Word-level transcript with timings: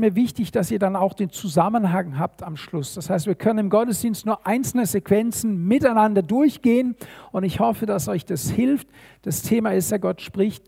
mir 0.00 0.14
wichtig, 0.16 0.50
dass 0.50 0.70
ihr 0.70 0.78
dann 0.78 0.96
auch 0.96 1.14
den 1.14 1.30
Zusammenhang 1.30 2.18
habt 2.18 2.42
am 2.42 2.56
Schluss. 2.56 2.94
Das 2.94 3.08
heißt, 3.10 3.26
wir 3.26 3.34
können 3.34 3.58
im 3.58 3.70
Gottesdienst 3.70 4.26
nur 4.26 4.46
einzelne 4.46 4.86
Sequenzen 4.86 5.66
miteinander 5.66 6.22
durchgehen 6.22 6.96
und 7.32 7.44
ich 7.44 7.60
hoffe, 7.60 7.86
dass 7.86 8.08
euch 8.08 8.24
das 8.24 8.50
hilft. 8.50 8.88
Das 9.22 9.42
Thema 9.42 9.72
ist 9.72 9.90
ja, 9.90 9.98
Gott 9.98 10.20
spricht 10.20 10.64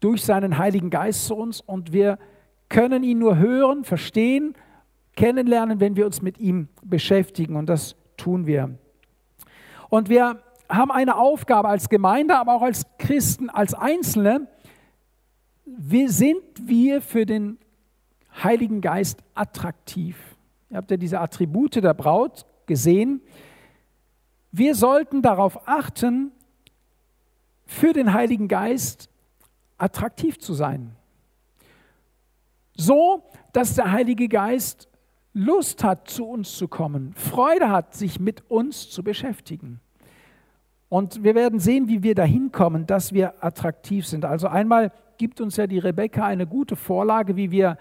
durch 0.00 0.24
seinen 0.24 0.58
Heiligen 0.58 0.90
Geist 0.90 1.26
zu 1.26 1.34
uns 1.34 1.60
und 1.60 1.92
wir 1.92 2.18
können 2.68 3.02
ihn 3.02 3.18
nur 3.18 3.38
hören, 3.38 3.84
verstehen, 3.84 4.54
kennenlernen, 5.16 5.80
wenn 5.80 5.96
wir 5.96 6.06
uns 6.06 6.22
mit 6.22 6.38
ihm 6.38 6.68
beschäftigen 6.82 7.56
und 7.56 7.66
das 7.66 7.96
tun 8.16 8.46
wir. 8.46 8.78
Und 9.88 10.08
wir 10.08 10.40
haben 10.68 10.90
eine 10.90 11.16
Aufgabe 11.16 11.68
als 11.68 11.88
Gemeinde, 11.88 12.36
aber 12.36 12.54
auch 12.54 12.62
als 12.62 12.82
Christen, 12.98 13.50
als 13.50 13.74
Einzelne. 13.74 14.48
Wie 15.64 16.08
sind 16.08 16.42
wir 16.62 17.00
für 17.00 17.26
den 17.26 17.58
Heiligen 18.42 18.80
Geist 18.80 19.22
attraktiv? 19.34 20.36
Ihr 20.70 20.76
habt 20.76 20.90
ja 20.90 20.96
diese 20.96 21.20
Attribute 21.20 21.76
der 21.76 21.94
Braut 21.94 22.44
gesehen. 22.66 23.20
Wir 24.52 24.74
sollten 24.74 25.22
darauf 25.22 25.68
achten, 25.68 26.32
für 27.66 27.92
den 27.92 28.12
Heiligen 28.12 28.48
Geist 28.48 29.08
attraktiv 29.78 30.38
zu 30.38 30.54
sein. 30.54 30.94
So, 32.74 33.24
dass 33.52 33.74
der 33.74 33.90
Heilige 33.90 34.28
Geist 34.28 34.88
Lust 35.32 35.84
hat, 35.84 36.08
zu 36.08 36.26
uns 36.26 36.56
zu 36.56 36.68
kommen, 36.68 37.12
Freude 37.14 37.70
hat, 37.70 37.94
sich 37.94 38.18
mit 38.20 38.50
uns 38.50 38.88
zu 38.88 39.02
beschäftigen. 39.02 39.80
Und 40.88 41.24
wir 41.24 41.34
werden 41.34 41.58
sehen, 41.58 41.88
wie 41.88 42.02
wir 42.02 42.14
dahin 42.14 42.52
kommen, 42.52 42.86
dass 42.86 43.12
wir 43.12 43.44
attraktiv 43.44 44.06
sind. 44.06 44.24
Also 44.24 44.46
einmal 44.48 44.92
gibt 45.18 45.40
uns 45.40 45.56
ja 45.56 45.66
die 45.66 45.78
Rebecca 45.78 46.24
eine 46.24 46.46
gute 46.46 46.76
Vorlage, 46.76 47.36
wie 47.36 47.50
wir, 47.50 47.76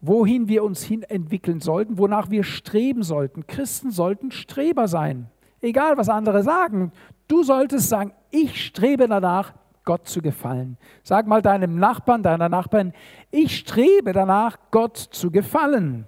wohin 0.00 0.48
wir 0.48 0.62
uns 0.62 0.82
hin 0.82 1.02
entwickeln 1.02 1.60
sollten, 1.60 1.98
wonach 1.98 2.30
wir 2.30 2.44
streben 2.44 3.02
sollten. 3.02 3.46
Christen 3.46 3.90
sollten 3.90 4.30
Streber 4.30 4.88
sein. 4.88 5.28
Egal, 5.60 5.96
was 5.96 6.08
andere 6.08 6.42
sagen. 6.42 6.92
Du 7.26 7.42
solltest 7.42 7.88
sagen, 7.88 8.12
ich 8.30 8.64
strebe 8.64 9.08
danach, 9.08 9.54
Gott 9.84 10.06
zu 10.06 10.20
gefallen. 10.20 10.76
Sag 11.02 11.26
mal 11.26 11.42
deinem 11.42 11.78
Nachbarn, 11.78 12.22
deiner 12.22 12.48
Nachbarin, 12.48 12.92
ich 13.30 13.56
strebe 13.56 14.12
danach, 14.12 14.58
Gott 14.70 14.96
zu 14.98 15.30
gefallen. 15.30 16.06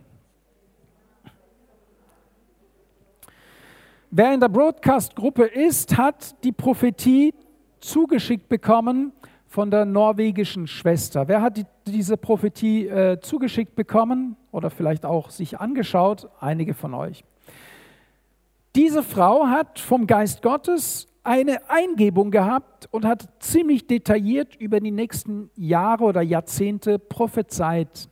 Wer 4.10 4.34
in 4.34 4.41
der 4.41 4.48
Broadcast-Gruppe 4.48 5.44
ist, 5.44 5.97
hat 5.97 6.42
die 6.44 6.52
Prophetie 6.52 7.32
zugeschickt 7.80 8.48
bekommen 8.48 9.12
von 9.51 9.73
der 9.73 9.84
norwegischen 9.84 10.69
Schwester. 10.69 11.27
Wer 11.27 11.43
hat 11.43 11.56
die, 11.56 11.67
diese 11.84 12.17
Prophetie 12.17 12.87
äh, 12.87 13.20
zugeschickt 13.20 13.75
bekommen 13.75 14.37
oder 14.53 14.70
vielleicht 14.70 15.05
auch 15.05 15.31
sich 15.31 15.59
angeschaut? 15.59 16.31
Einige 16.39 16.73
von 16.73 16.95
euch. 16.95 17.25
Diese 18.77 19.03
Frau 19.03 19.48
hat 19.48 19.81
vom 19.81 20.06
Geist 20.06 20.43
Gottes 20.43 21.09
eine 21.25 21.69
Eingebung 21.69 22.31
gehabt 22.31 22.89
und 22.93 23.05
hat 23.05 23.28
ziemlich 23.41 23.89
detailliert 23.89 24.55
über 24.55 24.78
die 24.78 24.93
nächsten 24.93 25.51
Jahre 25.56 26.05
oder 26.05 26.23
Jahrzehnte 26.23 27.01
prophezeit. 27.01 28.09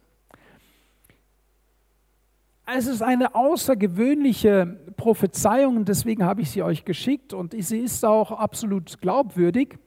Es 2.66 2.88
ist 2.88 3.00
eine 3.00 3.36
außergewöhnliche 3.36 4.76
Prophezeiung, 4.96 5.84
deswegen 5.84 6.24
habe 6.24 6.42
ich 6.42 6.50
sie 6.50 6.64
euch 6.64 6.84
geschickt 6.84 7.32
und 7.32 7.54
sie 7.56 7.78
ist 7.78 8.04
auch 8.04 8.32
absolut 8.32 9.00
glaubwürdig. 9.00 9.78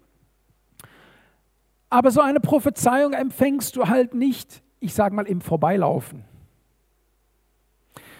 Aber 1.92 2.09
so 2.09 2.22
eine 2.22 2.39
Prophezeiung 2.39 3.11
empfängst 3.11 3.75
du 3.75 3.88
halt 3.88 4.14
nicht, 4.14 4.64
ich 4.80 4.94
sage 4.94 5.14
mal, 5.14 5.28
im 5.28 5.42
Vorbeilaufen, 5.42 6.23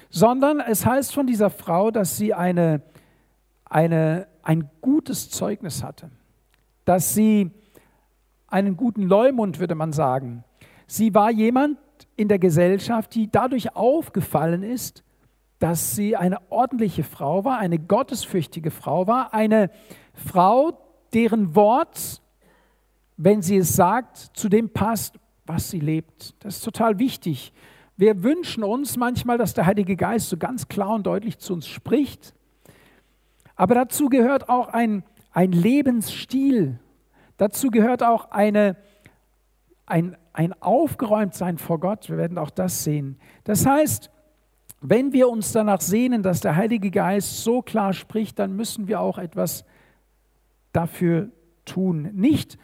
sondern 0.10 0.60
es 0.60 0.86
heißt 0.86 1.14
von 1.14 1.26
dieser 1.26 1.50
Frau, 1.50 1.90
dass 1.90 2.18
sie 2.18 2.34
eine, 2.34 2.82
eine 3.64 4.28
ein 4.44 4.70
gutes 4.82 5.30
Zeugnis 5.30 5.84
hatte, 5.84 6.10
dass 6.84 7.14
sie 7.14 7.52
einen 8.48 8.76
guten 8.76 9.04
Leumund, 9.04 9.60
würde 9.60 9.76
man 9.76 9.94
sagen. 9.94 10.44
Sie 10.86 11.14
war 11.14 11.32
jemand 11.32 11.78
in 12.18 12.28
der 12.28 12.40
Gesellschaft, 12.40 13.16
die 13.16 13.32
dadurch 13.32 13.74
aufgefallen 13.74 14.64
ist, 14.64 15.04
dass 15.60 15.96
sie 15.96 16.18
eine 16.18 16.40
ordentliche 16.52 17.04
Frau 17.04 17.46
war, 17.46 17.60
eine 17.60 17.80
gottesfürchtige 17.80 18.72
Frau 18.72 19.08
war, 19.08 19.34
eine 19.34 19.70
Frau, 20.14 20.78
deren 21.14 21.56
Wort, 21.56 22.21
wenn 23.18 23.42
sie 23.42 23.58
es 23.58 23.76
sagt, 23.76 24.18
zu 24.18 24.50
dem 24.50 24.70
passt, 24.70 25.20
was 25.46 25.70
sie 25.70 25.80
lebt. 25.80 26.36
Das 26.44 26.58
ist 26.58 26.64
total 26.64 27.00
wichtig. 27.00 27.54
Wir 27.98 28.24
wünschen 28.24 28.64
uns 28.64 28.98
manchmal, 28.98 29.38
dass 29.38 29.54
der 29.54 29.66
Heilige 29.66 29.96
Geist 29.96 30.30
so 30.30 30.38
ganz 30.38 30.68
klar 30.68 30.96
und 30.96 31.06
deutlich 31.06 31.38
zu 31.38 31.54
uns 31.54 31.68
spricht. 31.68 32.34
Aber 33.56 33.76
dazu 33.76 34.10
gehört 34.10 34.50
auch 34.50 34.70
ein, 34.70 35.04
ein 35.32 35.52
Lebensstil. 35.52 36.80
Dazu 37.38 37.70
gehört 37.70 38.02
auch 38.02 38.32
eine, 38.32 38.76
ein, 39.86 40.18
ein 40.34 40.54
Aufgeräumtsein 40.62 41.58
vor 41.58 41.80
Gott. 41.80 42.10
Wir 42.10 42.18
werden 42.18 42.38
auch 42.38 42.50
das 42.50 42.84
sehen. 42.84 43.20
Das 43.44 43.66
heißt, 43.66 44.10
wenn 44.82 45.14
wir 45.14 45.30
uns 45.30 45.52
danach 45.52 45.82
sehnen, 45.82 46.24
dass 46.24 46.40
der 46.40 46.56
Heilige 46.56 46.90
Geist 46.90 47.44
so 47.44 47.62
klar 47.62 47.94
spricht, 47.94 48.40
dann 48.40 48.56
müssen 48.56 48.88
wir 48.88 49.00
auch 49.00 49.20
etwas 49.20 49.64
dafür 50.74 51.30
tun. 51.66 52.10
Nicht, 52.14 52.58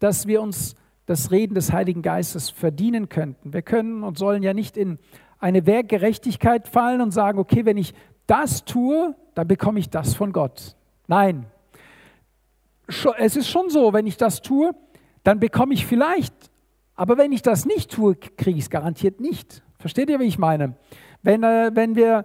dass 0.00 0.26
wir 0.26 0.42
uns 0.42 0.74
das 1.06 1.30
Reden 1.30 1.54
des 1.54 1.72
Heiligen 1.72 2.02
Geistes 2.02 2.50
verdienen 2.50 3.08
könnten. 3.08 3.52
Wir 3.52 3.62
können 3.62 4.02
und 4.02 4.18
sollen 4.18 4.42
ja 4.42 4.52
nicht 4.52 4.76
in 4.76 4.98
eine 5.38 5.66
Werkgerechtigkeit 5.66 6.68
fallen 6.68 7.00
und 7.00 7.12
sagen, 7.12 7.38
okay, 7.38 7.64
wenn 7.64 7.76
ich 7.76 7.94
das 8.26 8.64
tue, 8.64 9.14
dann 9.34 9.48
bekomme 9.48 9.78
ich 9.78 9.90
das 9.90 10.14
von 10.14 10.32
Gott. 10.32 10.76
Nein. 11.06 11.46
Es 13.18 13.36
ist 13.36 13.48
schon 13.48 13.70
so, 13.70 13.92
wenn 13.92 14.06
ich 14.06 14.16
das 14.16 14.42
tue, 14.42 14.72
dann 15.22 15.38
bekomme 15.38 15.74
ich 15.74 15.86
vielleicht, 15.86 16.34
aber 16.94 17.16
wenn 17.16 17.32
ich 17.32 17.42
das 17.42 17.66
nicht 17.66 17.92
tue, 17.92 18.16
kriege 18.16 18.58
ich 18.58 18.64
es 18.64 18.70
garantiert 18.70 19.20
nicht. 19.20 19.62
Versteht 19.78 20.10
ihr, 20.10 20.20
wie 20.20 20.24
ich 20.24 20.38
meine? 20.38 20.76
Wenn, 21.22 21.42
äh, 21.42 21.70
wenn 21.72 21.96
wir 21.96 22.24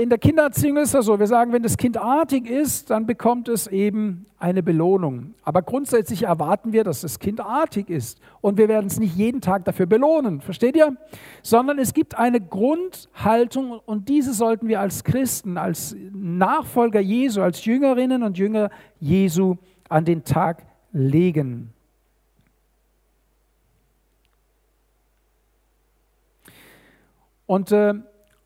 in 0.00 0.08
der 0.08 0.18
Kindererziehung 0.18 0.78
ist 0.78 0.94
das 0.94 1.04
so, 1.04 1.18
wir 1.18 1.26
sagen, 1.26 1.52
wenn 1.52 1.62
das 1.62 1.76
Kind 1.76 1.96
artig 1.96 2.48
ist, 2.48 2.90
dann 2.90 3.06
bekommt 3.06 3.48
es 3.48 3.66
eben 3.66 4.24
eine 4.38 4.62
Belohnung. 4.62 5.34
Aber 5.42 5.60
grundsätzlich 5.62 6.22
erwarten 6.22 6.72
wir, 6.72 6.84
dass 6.84 7.02
das 7.02 7.18
Kind 7.18 7.40
artig 7.40 7.90
ist. 7.90 8.18
Und 8.40 8.56
wir 8.56 8.68
werden 8.68 8.86
es 8.86 8.98
nicht 8.98 9.14
jeden 9.14 9.40
Tag 9.40 9.66
dafür 9.66 9.86
belohnen, 9.86 10.40
versteht 10.40 10.74
ihr? 10.74 10.96
Sondern 11.42 11.78
es 11.78 11.92
gibt 11.92 12.18
eine 12.18 12.40
Grundhaltung 12.40 13.78
und 13.84 14.08
diese 14.08 14.32
sollten 14.32 14.68
wir 14.68 14.80
als 14.80 15.04
Christen, 15.04 15.58
als 15.58 15.94
Nachfolger 16.12 17.00
Jesu, 17.00 17.42
als 17.42 17.64
Jüngerinnen 17.64 18.22
und 18.22 18.38
Jünger 18.38 18.70
Jesu 18.98 19.56
an 19.88 20.06
den 20.06 20.24
Tag 20.24 20.64
legen. 20.92 21.74
Und 27.46 27.72
äh, 27.72 27.94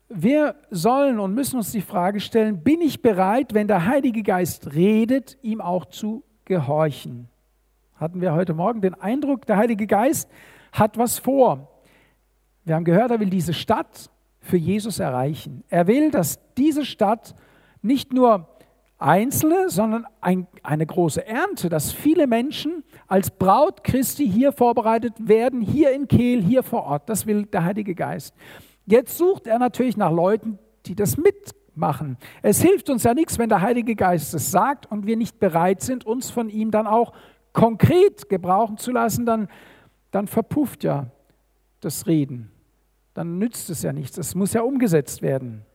wir 0.09 0.55
sollen 0.69 1.19
und 1.19 1.33
müssen 1.33 1.57
uns 1.57 1.71
die 1.71 1.81
Frage 1.81 2.19
stellen, 2.19 2.63
bin 2.63 2.81
ich 2.81 3.01
bereit, 3.01 3.53
wenn 3.53 3.67
der 3.67 3.85
Heilige 3.85 4.23
Geist 4.23 4.73
redet, 4.73 5.37
ihm 5.41 5.61
auch 5.61 5.85
zu 5.85 6.23
gehorchen? 6.45 7.27
Hatten 7.95 8.21
wir 8.21 8.33
heute 8.33 8.53
Morgen 8.53 8.81
den 8.81 8.93
Eindruck, 8.93 9.45
der 9.45 9.57
Heilige 9.57 9.87
Geist 9.87 10.29
hat 10.71 10.97
was 10.97 11.17
vor. 11.17 11.81
Wir 12.65 12.75
haben 12.75 12.83
gehört, 12.83 13.11
er 13.11 13.19
will 13.19 13.29
diese 13.29 13.53
Stadt 13.53 14.09
für 14.41 14.57
Jesus 14.57 14.99
erreichen. 14.99 15.63
Er 15.69 15.87
will, 15.87 16.11
dass 16.11 16.39
diese 16.55 16.85
Stadt 16.85 17.33
nicht 17.81 18.13
nur 18.13 18.47
Einzelne, 18.97 19.69
sondern 19.69 20.05
ein, 20.21 20.47
eine 20.63 20.85
große 20.85 21.25
Ernte, 21.25 21.69
dass 21.69 21.91
viele 21.91 22.27
Menschen 22.27 22.83
als 23.07 23.29
Braut 23.29 23.83
Christi 23.83 24.29
hier 24.29 24.51
vorbereitet 24.51 25.13
werden, 25.19 25.61
hier 25.61 25.91
in 25.91 26.07
Kehl, 26.07 26.41
hier 26.41 26.63
vor 26.63 26.83
Ort. 26.83 27.09
Das 27.09 27.25
will 27.25 27.45
der 27.45 27.63
Heilige 27.63 27.95
Geist. 27.95 28.33
Jetzt 28.85 29.17
sucht 29.17 29.47
er 29.47 29.59
natürlich 29.59 29.97
nach 29.97 30.11
Leuten, 30.11 30.59
die 30.85 30.95
das 30.95 31.17
mitmachen. 31.17 32.17
Es 32.41 32.61
hilft 32.61 32.89
uns 32.89 33.03
ja 33.03 33.13
nichts, 33.13 33.39
wenn 33.39 33.49
der 33.49 33.61
Heilige 33.61 33.95
Geist 33.95 34.33
es 34.33 34.51
sagt 34.51 34.85
und 34.91 35.07
wir 35.07 35.17
nicht 35.17 35.39
bereit 35.39 35.81
sind, 35.81 36.05
uns 36.05 36.29
von 36.29 36.49
ihm 36.49 36.71
dann 36.71 36.87
auch 36.87 37.13
konkret 37.53 38.29
gebrauchen 38.29 38.77
zu 38.77 38.91
lassen, 38.91 39.25
dann, 39.25 39.47
dann 40.11 40.27
verpufft 40.27 40.83
ja 40.83 41.07
das 41.79 42.05
Reden. 42.05 42.51
Dann 43.13 43.39
nützt 43.39 43.69
es 43.69 43.81
ja 43.81 43.93
nichts. 43.93 44.17
Es 44.17 44.35
muss 44.35 44.53
ja 44.53 44.61
umgesetzt 44.61 45.21
werden. 45.21 45.65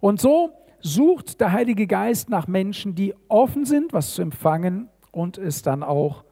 Und 0.00 0.20
so 0.20 0.50
sucht 0.80 1.40
der 1.40 1.52
Heilige 1.52 1.86
Geist 1.86 2.28
nach 2.30 2.46
Menschen, 2.46 2.94
die 2.94 3.14
offen 3.28 3.64
sind, 3.64 3.92
was 3.92 4.14
zu 4.14 4.22
empfangen 4.22 4.88
und 5.12 5.38
es 5.38 5.62
dann 5.62 5.82
auch 5.82 6.24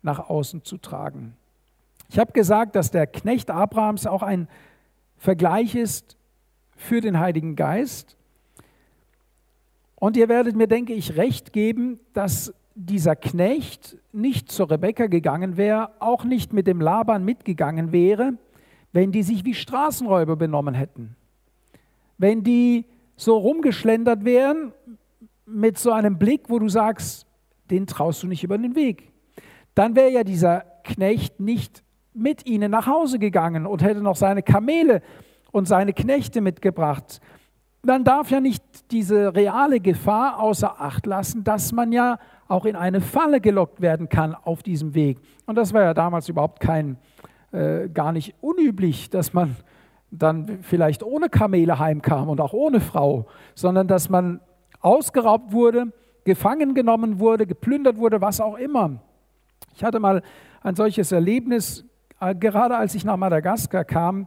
nach 0.00 0.28
außen 0.28 0.64
zu 0.64 0.78
tragen. 0.78 1.36
Ich 2.12 2.18
habe 2.18 2.32
gesagt, 2.32 2.76
dass 2.76 2.90
der 2.90 3.06
Knecht 3.06 3.50
Abrahams 3.50 4.06
auch 4.06 4.22
ein 4.22 4.46
Vergleich 5.16 5.74
ist 5.74 6.18
für 6.76 7.00
den 7.00 7.18
Heiligen 7.18 7.56
Geist. 7.56 8.18
Und 9.94 10.18
ihr 10.18 10.28
werdet 10.28 10.54
mir, 10.54 10.66
denke 10.66 10.92
ich, 10.92 11.16
recht 11.16 11.54
geben, 11.54 12.00
dass 12.12 12.52
dieser 12.74 13.16
Knecht 13.16 13.96
nicht 14.12 14.52
zu 14.52 14.64
Rebekka 14.64 15.06
gegangen 15.06 15.56
wäre, 15.56 15.88
auch 16.00 16.24
nicht 16.24 16.52
mit 16.52 16.66
dem 16.66 16.82
Laban 16.82 17.24
mitgegangen 17.24 17.92
wäre, 17.92 18.34
wenn 18.92 19.10
die 19.10 19.22
sich 19.22 19.46
wie 19.46 19.54
Straßenräuber 19.54 20.36
benommen 20.36 20.74
hätten. 20.74 21.16
Wenn 22.18 22.42
die 22.42 22.84
so 23.16 23.38
rumgeschlendert 23.38 24.26
wären 24.26 24.74
mit 25.46 25.78
so 25.78 25.90
einem 25.92 26.18
Blick, 26.18 26.50
wo 26.50 26.58
du 26.58 26.68
sagst, 26.68 27.26
den 27.70 27.86
traust 27.86 28.22
du 28.22 28.26
nicht 28.26 28.44
über 28.44 28.58
den 28.58 28.76
Weg. 28.76 29.10
Dann 29.74 29.96
wäre 29.96 30.10
ja 30.10 30.24
dieser 30.24 30.66
Knecht 30.84 31.40
nicht 31.40 31.82
mit 32.14 32.46
ihnen 32.46 32.70
nach 32.70 32.86
Hause 32.86 33.18
gegangen 33.18 33.66
und 33.66 33.82
hätte 33.82 34.00
noch 34.00 34.16
seine 34.16 34.42
Kamele 34.42 35.02
und 35.50 35.66
seine 35.66 35.92
Knechte 35.92 36.40
mitgebracht. 36.40 37.20
Man 37.84 38.04
darf 38.04 38.30
ja 38.30 38.40
nicht 38.40 38.62
diese 38.92 39.34
reale 39.34 39.80
Gefahr 39.80 40.38
außer 40.38 40.80
Acht 40.80 41.06
lassen, 41.06 41.42
dass 41.42 41.72
man 41.72 41.90
ja 41.92 42.18
auch 42.46 42.64
in 42.64 42.76
eine 42.76 43.00
Falle 43.00 43.40
gelockt 43.40 43.80
werden 43.80 44.08
kann 44.08 44.34
auf 44.34 44.62
diesem 44.62 44.94
Weg. 44.94 45.18
Und 45.46 45.56
das 45.56 45.72
war 45.72 45.82
ja 45.82 45.94
damals 45.94 46.28
überhaupt 46.28 46.60
kein, 46.60 46.96
äh, 47.50 47.88
gar 47.88 48.12
nicht 48.12 48.34
unüblich, 48.40 49.10
dass 49.10 49.32
man 49.32 49.56
dann 50.10 50.58
vielleicht 50.62 51.02
ohne 51.02 51.28
Kamele 51.28 51.78
heimkam 51.78 52.28
und 52.28 52.40
auch 52.40 52.52
ohne 52.52 52.80
Frau, 52.80 53.26
sondern 53.54 53.88
dass 53.88 54.10
man 54.10 54.40
ausgeraubt 54.80 55.52
wurde, 55.52 55.92
gefangen 56.24 56.74
genommen 56.74 57.18
wurde, 57.18 57.46
geplündert 57.46 57.96
wurde, 57.96 58.20
was 58.20 58.40
auch 58.40 58.56
immer. 58.56 59.00
Ich 59.74 59.82
hatte 59.82 59.98
mal 59.98 60.22
ein 60.62 60.76
solches 60.76 61.10
Erlebnis, 61.10 61.84
gerade 62.34 62.76
als 62.76 62.94
ich 62.94 63.04
nach 63.04 63.16
Madagaskar 63.16 63.84
kam, 63.84 64.26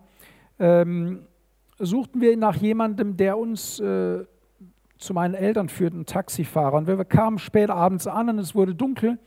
ähm, 0.59 1.27
suchten 1.79 2.21
wir 2.21 2.35
nach 2.37 2.55
jemandem, 2.55 3.17
der 3.17 3.37
uns 3.37 3.79
äh, 3.79 4.25
zu 4.97 5.13
meinen 5.13 5.33
Eltern 5.33 5.69
führte, 5.69 5.95
einen 5.95 6.05
Taxifahrer. 6.05 6.75
Und 6.75 6.87
wir 6.87 7.03
kamen 7.05 7.37
spät 7.39 7.69
abends 7.69 8.07
an 8.07 8.29
und 8.29 8.39
es 8.39 8.55
wurde 8.55 8.75
dunkel. 8.75 9.19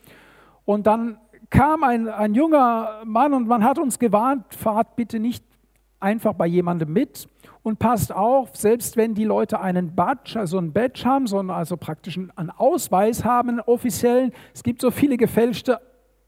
Und 0.65 0.87
dann 0.87 1.17
kam 1.49 1.83
ein, 1.83 2.07
ein 2.07 2.33
junger 2.33 3.01
Mann 3.05 3.33
und 3.33 3.47
man 3.47 3.63
hat 3.63 3.79
uns 3.79 3.99
gewarnt, 3.99 4.45
fahrt 4.53 4.95
bitte 4.95 5.19
nicht 5.19 5.43
einfach 5.99 6.33
bei 6.33 6.45
jemandem 6.45 6.93
mit 6.93 7.27
und 7.61 7.79
passt 7.79 8.13
auf, 8.13 8.55
selbst 8.55 8.95
wenn 8.95 9.15
die 9.15 9.25
Leute 9.25 9.59
einen 9.59 9.95
Badge, 9.95 10.39
also 10.39 10.57
ein 10.57 10.71
Badge 10.71 11.03
haben, 11.05 11.27
sondern 11.27 11.57
also 11.57 11.75
praktisch 11.75 12.17
einen 12.35 12.51
Ausweis 12.51 13.25
haben, 13.25 13.49
einen 13.49 13.59
offiziellen. 13.61 14.31
Es 14.53 14.63
gibt 14.63 14.81
so 14.81 14.91
viele 14.91 15.17
gefälschte 15.17 15.79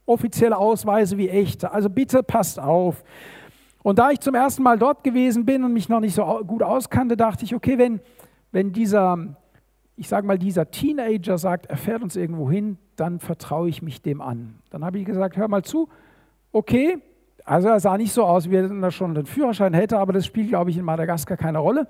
offizielle 0.05 0.57
Ausweise 0.57 1.17
wie 1.17 1.29
echte. 1.29 1.71
Also 1.71 1.89
bitte 1.89 2.23
passt 2.23 2.59
auf. 2.59 3.03
Und 3.83 3.99
da 3.99 4.11
ich 4.11 4.19
zum 4.19 4.35
ersten 4.35 4.63
Mal 4.63 4.77
dort 4.77 5.03
gewesen 5.03 5.45
bin 5.45 5.63
und 5.63 5.73
mich 5.73 5.89
noch 5.89 5.99
nicht 5.99 6.13
so 6.13 6.23
gut 6.45 6.63
auskannte, 6.63 7.17
dachte 7.17 7.45
ich, 7.45 7.55
okay, 7.55 7.77
wenn, 7.77 7.99
wenn 8.51 8.71
dieser, 8.71 9.17
ich 9.95 10.07
sage 10.07 10.27
mal, 10.27 10.37
dieser 10.37 10.69
Teenager 10.69 11.37
sagt, 11.37 11.65
er 11.65 11.77
fährt 11.77 12.03
uns 12.03 12.15
irgendwo 12.15 12.49
hin, 12.49 12.77
dann 12.95 13.19
vertraue 13.19 13.69
ich 13.69 13.81
mich 13.81 14.01
dem 14.01 14.21
an. 14.21 14.55
Dann 14.69 14.85
habe 14.85 14.99
ich 14.99 15.05
gesagt, 15.05 15.37
hör 15.37 15.47
mal 15.47 15.63
zu, 15.63 15.89
okay, 16.51 16.99
also 17.43 17.69
er 17.69 17.79
sah 17.79 17.97
nicht 17.97 18.13
so 18.13 18.23
aus, 18.23 18.49
wie 18.51 18.55
er 18.55 18.91
schon 18.91 19.15
den 19.15 19.25
Führerschein 19.25 19.73
hätte, 19.73 19.97
aber 19.97 20.13
das 20.13 20.27
spielt, 20.27 20.49
glaube 20.49 20.69
ich, 20.69 20.77
in 20.77 20.85
Madagaskar 20.85 21.37
keine 21.37 21.57
Rolle. 21.57 21.87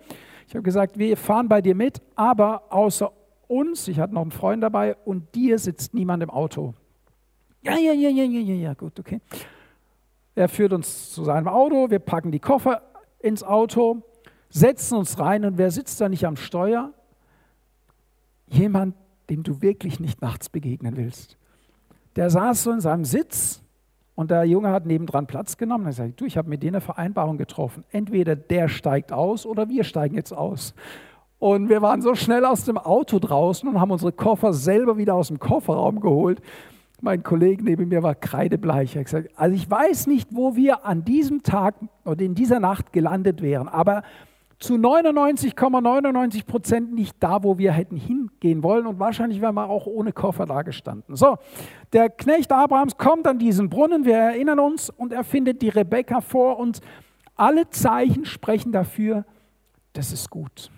Ich 0.48 0.56
habe 0.56 0.64
gesagt, 0.64 0.98
wir 0.98 1.18
fahren 1.18 1.50
bei 1.50 1.62
dir 1.62 1.76
mit, 1.76 2.02
aber 2.16 2.64
außer 2.70 3.12
uns, 3.48 3.90
ich 3.90 4.00
hatte 4.00 4.14
noch 4.14 4.22
einen 4.22 4.32
Freund 4.32 4.64
dabei, 4.64 4.96
und 5.04 5.36
dir 5.36 5.60
sitzt 5.60 5.94
niemand 5.94 6.24
im 6.24 6.30
Auto. 6.30 6.74
Ja, 7.64 7.78
ja, 7.78 7.94
ja, 7.94 8.10
ja, 8.10 8.24
ja, 8.24 8.40
ja, 8.40 8.54
ja, 8.56 8.74
gut, 8.74 9.00
okay. 9.00 9.22
Er 10.34 10.50
führt 10.50 10.74
uns 10.74 11.12
zu 11.12 11.24
seinem 11.24 11.48
Auto, 11.48 11.90
wir 11.90 12.00
packen 12.00 12.32
die 12.32 12.40
Koffer 12.40 12.82
ins 13.20 13.44
Auto, 13.44 14.02
setzen 14.50 14.98
uns 14.98 15.20
rein 15.20 15.46
und 15.46 15.58
wer 15.58 15.72
sitzt 15.72 16.02
da 16.02 16.10
nicht 16.10 16.26
am 16.26 16.38
Steuer? 16.38 16.92
Jemand, 18.48 18.96
dem 19.30 19.44
du 19.44 19.62
wirklich 19.62 20.00
nicht 20.00 20.22
nachts 20.22 20.50
begegnen 20.50 20.98
willst. 20.98 21.38
Der 22.16 22.30
saß 22.30 22.64
so 22.64 22.72
in 22.72 22.82
seinem 22.82 23.06
Sitz 23.06 23.62
und 24.16 24.32
der 24.32 24.44
Junge 24.44 24.72
hat 24.72 24.86
nebendran 24.86 25.28
Platz 25.28 25.58
genommen. 25.58 25.86
Er 25.86 25.94
sagt, 25.94 26.20
du, 26.20 26.26
ich 26.26 26.38
habe 26.38 26.50
mit 26.50 26.64
dir 26.64 26.70
eine 26.70 26.82
Vereinbarung 26.82 27.38
getroffen. 27.38 27.86
Entweder 27.92 28.36
der 28.36 28.68
steigt 28.68 29.14
aus 29.14 29.46
oder 29.46 29.70
wir 29.70 29.84
steigen 29.84 30.16
jetzt 30.16 30.34
aus. 30.34 30.74
Und 31.40 31.70
wir 31.70 31.82
waren 31.82 32.02
so 32.02 32.14
schnell 32.14 32.46
aus 32.46 32.66
dem 32.66 32.78
Auto 32.78 33.20
draußen 33.20 33.68
und 33.70 33.80
haben 33.80 33.92
unsere 33.92 34.12
Koffer 34.12 34.54
selber 34.54 34.98
wieder 34.98 35.16
aus 35.16 35.30
dem 35.30 35.40
Kofferraum 35.40 36.00
geholt. 36.02 36.42
Mein 37.02 37.24
Kollege 37.24 37.64
neben 37.64 37.90
mir 37.90 38.04
war 38.04 38.14
kreidebleich. 38.14 38.96
Er 38.96 39.00
hat 39.00 39.06
gesagt, 39.06 39.30
also 39.36 39.56
ich 39.56 39.70
weiß 39.70 40.06
nicht, 40.06 40.30
wo 40.32 40.56
wir 40.56 40.86
an 40.86 41.04
diesem 41.04 41.42
Tag 41.42 41.76
oder 42.06 42.24
in 42.24 42.36
dieser 42.36 42.60
Nacht 42.60 42.94
gelandet 42.94 43.42
wären, 43.42 43.68
aber 43.68 44.04
zu 44.60 44.76
99,99 44.76 46.46
Prozent 46.46 46.94
nicht 46.94 47.16
da, 47.20 47.44
wo 47.44 47.58
wir 47.58 47.72
hätten 47.72 47.98
hingehen 47.98 48.62
wollen 48.62 48.86
und 48.86 49.00
wahrscheinlich 49.00 49.42
wären 49.42 49.56
wir 49.56 49.68
auch 49.68 49.88
ohne 49.88 50.14
Koffer 50.14 50.46
da 50.46 50.62
gestanden. 50.62 51.16
So, 51.16 51.38
der 51.94 52.12
Knecht 52.12 52.52
Abrahams 52.52 52.96
kommt 52.98 53.26
an 53.26 53.40
diesen 53.40 53.70
Brunnen, 53.70 54.06
wir 54.06 54.18
erinnern 54.18 54.60
uns, 54.60 54.92
und 54.92 55.12
er 55.12 55.24
findet 55.24 55.64
die 55.64 55.70
Rebekka 55.70 56.22
vor 56.22 56.60
und 56.60 56.80
alle 57.36 57.68
Zeichen 57.72 58.26
sprechen 58.26 58.72
dafür, 58.72 59.26
das 59.94 60.14
ist 60.14 60.30
gut. 60.30 60.70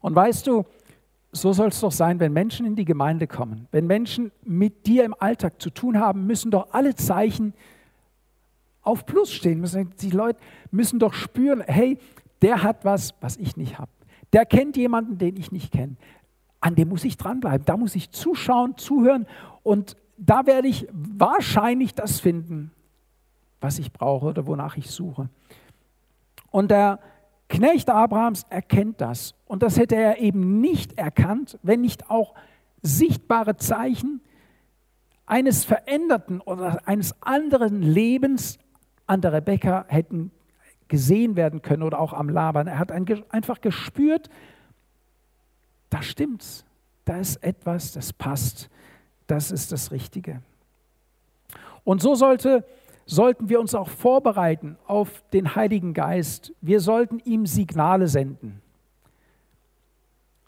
Und 0.00 0.16
weißt 0.16 0.48
du, 0.48 0.64
so 1.32 1.52
soll 1.52 1.68
es 1.68 1.80
doch 1.80 1.92
sein, 1.92 2.18
wenn 2.18 2.32
Menschen 2.32 2.66
in 2.66 2.76
die 2.76 2.84
Gemeinde 2.84 3.26
kommen, 3.26 3.68
wenn 3.70 3.86
Menschen 3.86 4.32
mit 4.42 4.86
dir 4.86 5.04
im 5.04 5.14
Alltag 5.18 5.60
zu 5.62 5.70
tun 5.70 5.98
haben, 5.98 6.26
müssen 6.26 6.50
doch 6.50 6.68
alle 6.72 6.94
Zeichen 6.94 7.54
auf 8.82 9.06
Plus 9.06 9.30
stehen. 9.30 9.64
Die 10.00 10.10
Leute 10.10 10.40
müssen 10.70 10.98
doch 10.98 11.14
spüren, 11.14 11.62
hey, 11.66 11.98
der 12.42 12.62
hat 12.62 12.84
was, 12.84 13.14
was 13.20 13.36
ich 13.36 13.56
nicht 13.56 13.78
habe. 13.78 13.90
Der 14.32 14.46
kennt 14.46 14.76
jemanden, 14.76 15.18
den 15.18 15.36
ich 15.36 15.52
nicht 15.52 15.72
kenne. 15.72 15.96
An 16.60 16.74
dem 16.74 16.88
muss 16.88 17.04
ich 17.04 17.16
dranbleiben. 17.16 17.64
Da 17.64 17.76
muss 17.76 17.94
ich 17.94 18.10
zuschauen, 18.10 18.76
zuhören 18.76 19.26
und 19.62 19.96
da 20.16 20.46
werde 20.46 20.68
ich 20.68 20.86
wahrscheinlich 20.92 21.94
das 21.94 22.20
finden, 22.20 22.72
was 23.60 23.78
ich 23.78 23.92
brauche 23.92 24.26
oder 24.26 24.46
wonach 24.46 24.76
ich 24.76 24.90
suche. 24.90 25.28
Und 26.50 26.70
der 26.70 26.98
Knecht 27.50 27.90
Abrahams 27.90 28.46
erkennt 28.48 29.00
das. 29.00 29.34
Und 29.44 29.62
das 29.62 29.76
hätte 29.76 29.96
er 29.96 30.18
eben 30.18 30.60
nicht 30.60 30.96
erkannt, 30.96 31.58
wenn 31.62 31.82
nicht 31.82 32.08
auch 32.08 32.34
sichtbare 32.80 33.56
Zeichen 33.56 34.20
eines 35.26 35.64
veränderten 35.64 36.40
oder 36.40 36.80
eines 36.86 37.20
anderen 37.20 37.82
Lebens 37.82 38.58
an 39.06 39.20
der 39.20 39.32
Rebekka 39.32 39.84
hätten 39.88 40.30
gesehen 40.86 41.36
werden 41.36 41.60
können 41.60 41.82
oder 41.82 41.98
auch 41.98 42.12
am 42.12 42.28
Labern. 42.28 42.68
Er 42.68 42.78
hat 42.78 42.92
einfach 42.92 43.60
gespürt, 43.60 44.30
da 45.88 46.02
stimmt's, 46.02 46.64
da 47.04 47.18
ist 47.18 47.42
etwas, 47.42 47.92
das 47.92 48.12
passt, 48.12 48.70
das 49.26 49.50
ist 49.50 49.72
das 49.72 49.90
Richtige. 49.90 50.40
Und 51.82 52.00
so 52.00 52.14
sollte 52.14 52.64
sollten 53.10 53.48
wir 53.48 53.58
uns 53.58 53.74
auch 53.74 53.88
vorbereiten 53.88 54.76
auf 54.86 55.24
den 55.32 55.56
Heiligen 55.56 55.94
Geist. 55.94 56.52
Wir 56.60 56.78
sollten 56.78 57.18
ihm 57.24 57.44
Signale 57.44 58.06
senden. 58.06 58.62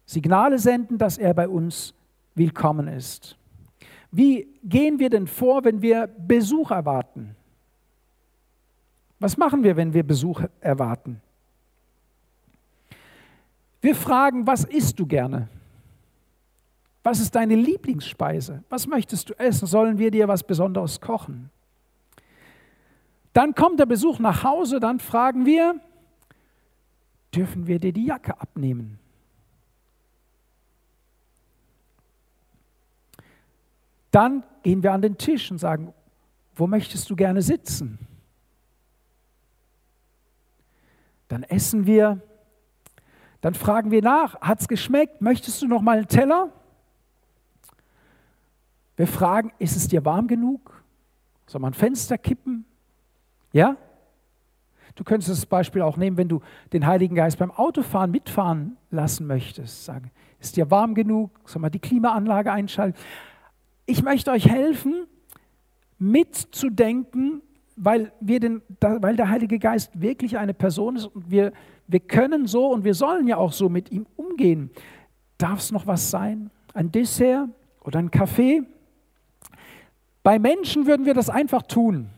Signale 0.06 0.60
senden, 0.60 0.96
dass 0.96 1.18
er 1.18 1.34
bei 1.34 1.48
uns 1.48 1.92
willkommen 2.36 2.86
ist. 2.86 3.36
Wie 4.12 4.46
gehen 4.62 5.00
wir 5.00 5.10
denn 5.10 5.26
vor, 5.26 5.64
wenn 5.64 5.82
wir 5.82 6.06
Besuch 6.06 6.70
erwarten? 6.70 7.34
Was 9.18 9.36
machen 9.36 9.64
wir, 9.64 9.76
wenn 9.76 9.92
wir 9.92 10.04
Besuch 10.04 10.42
erwarten? 10.60 11.20
Wir 13.80 13.96
fragen, 13.96 14.46
was 14.46 14.64
isst 14.64 15.00
du 15.00 15.06
gerne? 15.06 15.48
Was 17.02 17.18
ist 17.18 17.34
deine 17.34 17.56
Lieblingsspeise? 17.56 18.62
Was 18.68 18.86
möchtest 18.86 19.30
du 19.30 19.34
essen? 19.34 19.66
Sollen 19.66 19.98
wir 19.98 20.12
dir 20.12 20.28
was 20.28 20.44
Besonderes 20.44 21.00
kochen? 21.00 21.50
Dann 23.32 23.54
kommt 23.54 23.80
der 23.80 23.86
Besuch 23.86 24.18
nach 24.18 24.44
Hause, 24.44 24.78
dann 24.78 24.98
fragen 24.98 25.46
wir, 25.46 25.80
dürfen 27.34 27.66
wir 27.66 27.78
dir 27.78 27.92
die 27.92 28.06
Jacke 28.06 28.40
abnehmen? 28.40 28.98
Dann 34.10 34.44
gehen 34.62 34.82
wir 34.82 34.92
an 34.92 35.00
den 35.00 35.16
Tisch 35.16 35.50
und 35.50 35.58
sagen, 35.58 35.94
wo 36.54 36.66
möchtest 36.66 37.08
du 37.08 37.16
gerne 37.16 37.40
sitzen? 37.40 37.98
Dann 41.28 41.42
essen 41.44 41.86
wir, 41.86 42.20
dann 43.40 43.54
fragen 43.54 43.90
wir 43.90 44.02
nach, 44.02 44.38
hat 44.42 44.60
es 44.60 44.68
geschmeckt? 44.68 45.22
Möchtest 45.22 45.62
du 45.62 45.66
noch 45.66 45.80
mal 45.80 45.96
einen 45.96 46.08
Teller? 46.08 46.52
Wir 48.96 49.06
fragen, 49.06 49.52
ist 49.58 49.74
es 49.74 49.88
dir 49.88 50.04
warm 50.04 50.28
genug? 50.28 50.84
Soll 51.46 51.62
man 51.62 51.72
Fenster 51.72 52.18
kippen? 52.18 52.66
Ja? 53.52 53.76
Du 54.94 55.04
könntest 55.04 55.30
das 55.30 55.46
Beispiel 55.46 55.82
auch 55.82 55.96
nehmen, 55.96 56.16
wenn 56.16 56.28
du 56.28 56.40
den 56.72 56.86
Heiligen 56.86 57.14
Geist 57.14 57.38
beim 57.38 57.50
Autofahren 57.50 58.10
mitfahren 58.10 58.76
lassen 58.90 59.26
möchtest. 59.26 59.84
Sagen, 59.84 60.10
ist 60.38 60.56
dir 60.56 60.70
warm 60.70 60.94
genug? 60.94 61.30
Soll 61.46 61.62
man 61.62 61.70
die 61.70 61.78
Klimaanlage 61.78 62.52
einschalten? 62.52 62.98
Ich 63.86 64.02
möchte 64.02 64.30
euch 64.30 64.48
helfen, 64.48 65.06
mitzudenken, 65.98 67.42
weil, 67.76 68.12
wir 68.20 68.40
den, 68.40 68.62
weil 68.80 69.16
der 69.16 69.30
Heilige 69.30 69.58
Geist 69.58 70.00
wirklich 70.00 70.36
eine 70.36 70.52
Person 70.52 70.96
ist 70.96 71.06
und 71.06 71.30
wir, 71.30 71.52
wir 71.86 72.00
können 72.00 72.46
so 72.46 72.66
und 72.68 72.84
wir 72.84 72.94
sollen 72.94 73.26
ja 73.28 73.38
auch 73.38 73.52
so 73.52 73.68
mit 73.68 73.90
ihm 73.90 74.06
umgehen. 74.16 74.70
Darf 75.38 75.60
es 75.60 75.72
noch 75.72 75.86
was 75.86 76.10
sein? 76.10 76.50
Ein 76.74 76.92
Dessert 76.92 77.48
oder 77.82 77.98
einen 77.98 78.10
Kaffee. 78.10 78.62
Bei 80.22 80.38
Menschen 80.38 80.86
würden 80.86 81.06
wir 81.06 81.14
das 81.14 81.30
einfach 81.30 81.62
tun. 81.62 82.10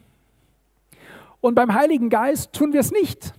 Und 1.45 1.57
beim 1.57 1.75
Heiligen 1.75 2.09
Geist 2.09 2.55
tun 2.55 2.73
wir 2.73 2.81
es 2.81 2.91
nicht. 2.91 3.35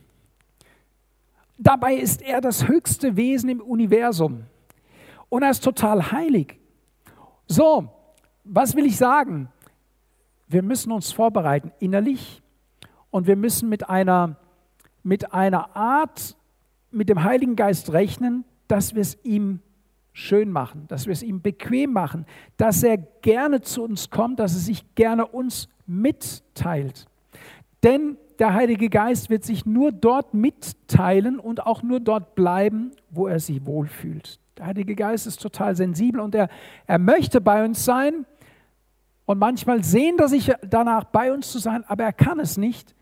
Dabei 1.58 1.96
ist 1.96 2.22
er 2.22 2.40
das 2.40 2.68
höchste 2.68 3.16
Wesen 3.16 3.50
im 3.50 3.60
Universum. 3.60 4.44
Und 5.28 5.42
er 5.42 5.50
ist 5.50 5.64
total 5.64 6.12
heilig. 6.12 6.60
So, 7.48 7.90
was 8.44 8.76
will 8.76 8.86
ich 8.86 8.98
sagen? 8.98 9.50
Wir 10.48 10.62
müssen 10.62 10.92
uns 10.92 11.14
vorbereiten 11.14 11.72
innerlich 11.80 12.44
und 13.10 13.26
wir 13.26 13.36
müssen 13.36 13.70
mit 13.70 13.90
einer, 13.90 14.36
mit 15.02 15.34
einer 15.34 15.76
Art, 15.76 16.38
mit 16.92 17.10
dem 17.10 17.24
Heiligen 17.24 17.56
Geist 17.56 17.92
rechnen, 17.92 18.46
dass 18.68 18.94
wir 18.94 19.02
es 19.02 19.18
ihm 19.24 19.62
schön 20.14 20.52
machen, 20.52 20.86
dass 20.90 21.08
wir 21.08 21.14
es 21.14 21.24
ihm 21.24 21.42
bequem 21.42 21.92
machen, 21.92 22.28
dass 22.58 22.84
er 22.84 22.98
gerne 22.98 23.62
zu 23.62 23.84
uns 23.84 24.12
kommt, 24.12 24.38
dass 24.40 24.54
er 24.54 24.60
sich 24.60 24.94
gerne 24.94 25.26
uns 25.26 25.70
mitteilt. 25.88 27.08
Denn 27.86 28.18
der 28.40 28.56
Heilige 28.56 28.90
Geist 28.90 29.30
wird 29.30 29.44
sich 29.44 29.68
nur 29.68 29.92
dort 29.92 30.34
mitteilen 30.34 31.40
und 31.40 31.66
auch 31.68 31.84
nur 31.84 32.00
dort 32.00 32.34
bleiben, 32.34 32.92
wo 33.12 33.28
er 33.28 33.40
sich 33.40 33.64
wohlfühlt. 33.64 34.40
Der 34.58 34.66
Heilige 34.66 34.96
Geist 34.96 35.28
ist 35.28 35.40
total 35.40 35.76
sensibel 35.76 36.20
und 36.20 36.34
er, 36.34 36.50
er 36.88 36.98
möchte 36.98 37.42
bei 37.42 37.64
uns 37.64 37.86
sein. 37.86 38.26
Und 39.26 39.38
manchmal 39.38 39.84
sehnt 39.84 40.20
er 40.20 40.28
sich 40.28 40.52
danach, 40.68 41.04
bei 41.06 41.32
uns 41.32 41.52
zu 41.52 41.60
sein, 41.60 41.84
aber 41.88 42.06
er 42.06 42.14
kann 42.14 42.40
es 42.40 42.58
nicht, 42.58 42.96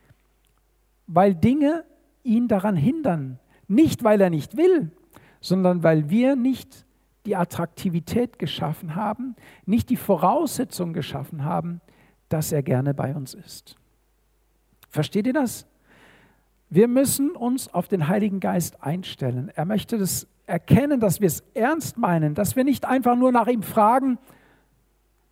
weil 1.08 1.34
Dinge 1.34 1.86
ihn 2.24 2.50
daran 2.50 2.76
hindern. 2.76 3.40
Nicht, 3.70 4.04
weil 4.04 4.20
er 4.20 4.30
nicht 4.30 4.58
will, 4.58 4.92
sondern 5.40 5.84
weil 5.84 6.10
wir 6.10 6.36
nicht 6.36 6.86
die 7.26 7.38
Attraktivität 7.38 8.38
geschaffen 8.38 8.96
haben, 8.96 9.38
nicht 9.66 9.90
die 9.90 9.96
Voraussetzung 9.96 10.92
geschaffen 10.92 11.46
haben, 11.46 11.80
dass 12.28 12.52
er 12.52 12.64
gerne 12.64 12.94
bei 12.94 13.16
uns 13.16 13.34
ist. 13.34 13.78
Versteht 14.94 15.26
ihr 15.26 15.34
das? 15.34 15.66
Wir 16.70 16.88
müssen 16.88 17.32
uns 17.32 17.74
auf 17.74 17.88
den 17.88 18.08
Heiligen 18.08 18.40
Geist 18.40 18.84
einstellen. 18.84 19.52
Er 19.56 19.66
möchte 19.66 19.98
das 19.98 20.28
erkennen, 20.46 21.00
dass 21.00 21.20
wir 21.20 21.26
es 21.26 21.44
ernst 21.56 21.98
meinen, 21.98 22.36
dass 22.36 22.56
wir 22.56 22.64
nicht 22.64 22.86
einfach 22.86 23.16
nur 23.16 23.32
nach 23.32 23.48
ihm 23.48 23.64
fragen, 23.64 24.20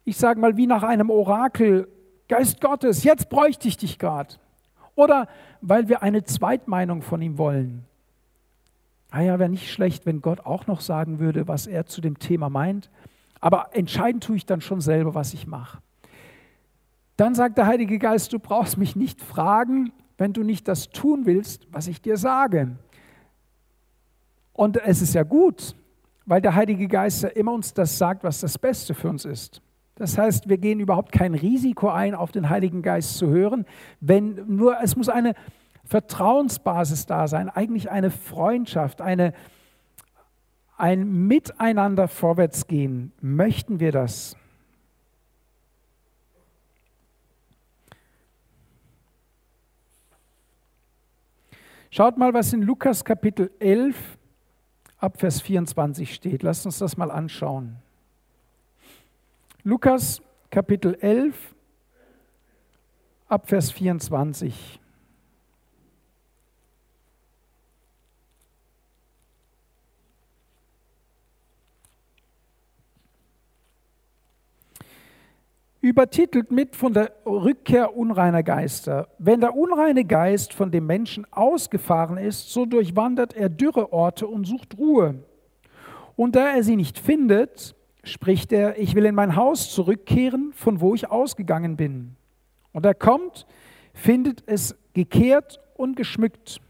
ich 0.04 0.18
sage 0.18 0.40
mal 0.40 0.58
wie 0.58 0.66
nach 0.66 0.82
einem 0.82 1.12
Orakel, 1.12 1.88
Geist 2.28 2.60
Gottes, 2.60 3.04
jetzt 3.04 3.30
bräuchte 3.30 3.68
ich 3.68 3.78
dich 3.78 4.00
gerade. 4.00 4.34
Oder 4.96 5.28
weil 5.62 5.90
wir 5.90 6.02
eine 6.02 6.24
Zweitmeinung 6.24 7.04
von 7.04 7.22
ihm 7.22 7.38
wollen. 7.38 7.86
Ah 9.12 9.22
ja, 9.22 9.38
wäre 9.38 9.50
nicht 9.50 9.72
schlecht, 9.72 10.08
wenn 10.08 10.24
Gott 10.24 10.40
auch 10.40 10.66
noch 10.66 10.82
sagen 10.82 11.20
würde, 11.20 11.48
was 11.48 11.68
er 11.68 11.86
zu 11.86 12.02
dem 12.02 12.18
Thema 12.18 12.50
meint. 12.50 12.90
Aber 13.40 13.70
entscheiden 13.74 14.22
tue 14.22 14.38
ich 14.38 14.48
dann 14.48 14.62
schon 14.62 14.82
selber, 14.82 15.14
was 15.14 15.36
ich 15.36 15.46
mache. 15.46 15.84
Dann 17.22 17.36
sagt 17.36 17.60
der 17.60 17.68
Heilige 17.68 18.00
Geist, 18.00 18.34
du 18.34 18.40
brauchst 18.40 18.80
mich 18.80 18.96
nicht 18.96 19.22
fragen, 19.22 19.94
wenn 20.18 20.34
du 20.34 20.42
nicht 20.42 20.68
das 20.68 20.90
tun 20.90 21.28
willst, 21.28 21.68
was 21.72 21.86
ich 21.86 22.02
dir 22.02 22.18
sage. 22.18 22.78
Und 24.54 24.78
es 24.78 25.04
ist 25.04 25.14
ja 25.14 25.22
gut, 25.22 25.76
weil 26.26 26.42
der 26.42 26.56
Heilige 26.56 26.88
Geist 26.88 27.22
ja 27.22 27.30
immer 27.30 27.54
uns 27.54 27.76
das 27.76 28.00
sagt, 28.00 28.24
was 28.24 28.40
das 28.40 28.58
Beste 28.58 28.96
für 28.96 29.08
uns 29.08 29.26
ist. 29.26 29.62
Das 29.94 30.18
heißt, 30.18 30.50
wir 30.50 30.58
gehen 30.58 30.80
überhaupt 30.80 31.12
kein 31.12 31.36
Risiko 31.36 31.90
ein, 31.90 32.16
auf 32.16 32.32
den 32.32 32.50
Heiligen 32.50 32.82
Geist 32.82 33.20
zu 33.20 33.28
hören, 33.28 33.66
wenn 34.00 34.44
nur 34.48 34.82
es 34.82 34.96
muss 34.96 35.08
eine 35.08 35.36
Vertrauensbasis 35.86 37.06
da 37.06 37.28
sein, 37.28 37.50
eigentlich 37.50 37.92
eine 37.92 38.10
Freundschaft, 38.10 39.00
eine, 39.00 39.34
ein 40.76 41.28
Miteinander 41.28 42.08
vorwärts 42.08 42.66
gehen. 42.66 43.12
Möchten 43.22 43.80
wir 43.80 43.92
das? 43.92 44.36
Schaut 51.94 52.18
mal, 52.18 52.34
was 52.34 52.54
in 52.54 52.62
Lukas 52.62 53.04
Kapitel 53.04 53.52
11 53.60 54.18
ab 54.98 55.20
Vers 55.20 55.42
24 55.42 56.14
steht. 56.14 56.42
Lasst 56.42 56.66
uns 56.66 56.80
das 56.80 56.96
mal 56.96 57.12
anschauen. 57.12 57.76
Lukas 59.64 60.22
Kapitel 60.50 60.96
11 61.02 61.36
ab 63.28 63.50
Vers 63.50 63.72
24. 63.72 64.81
übertitelt 75.82 76.52
mit 76.52 76.76
von 76.76 76.94
der 76.94 77.12
Rückkehr 77.26 77.98
unreiner 77.98 78.44
Geister. 78.44 79.08
Wenn 79.18 79.42
der 79.42 79.56
unreine 79.56 80.06
Geist 80.06 80.54
von 80.54 80.72
dem 80.72 80.86
Menschen 80.86 81.26
ausgefahren 81.32 82.18
ist, 82.18 82.52
so 82.52 82.66
durchwandert 82.66 83.34
er 83.34 83.50
dürre 83.50 83.92
Orte 83.92 84.28
und 84.28 84.46
sucht 84.46 84.78
Ruhe. 84.78 85.24
Und 86.16 86.36
da 86.36 86.56
er 86.56 86.64
sie 86.64 86.76
nicht 86.76 87.00
findet, 87.00 87.76
spricht 88.04 88.52
er, 88.52 88.78
ich 88.78 88.94
will 88.94 89.06
in 89.06 89.16
mein 89.16 89.36
Haus 89.36 89.74
zurückkehren, 89.74 90.54
von 90.54 90.82
wo 90.82 90.94
ich 90.94 91.10
ausgegangen 91.10 91.78
bin. 91.78 92.16
Und 92.74 92.86
er 92.86 92.94
kommt, 92.94 93.48
findet 93.94 94.44
es 94.46 94.76
gekehrt 94.94 95.60
und 95.76 95.96
geschmückt. 95.96 96.62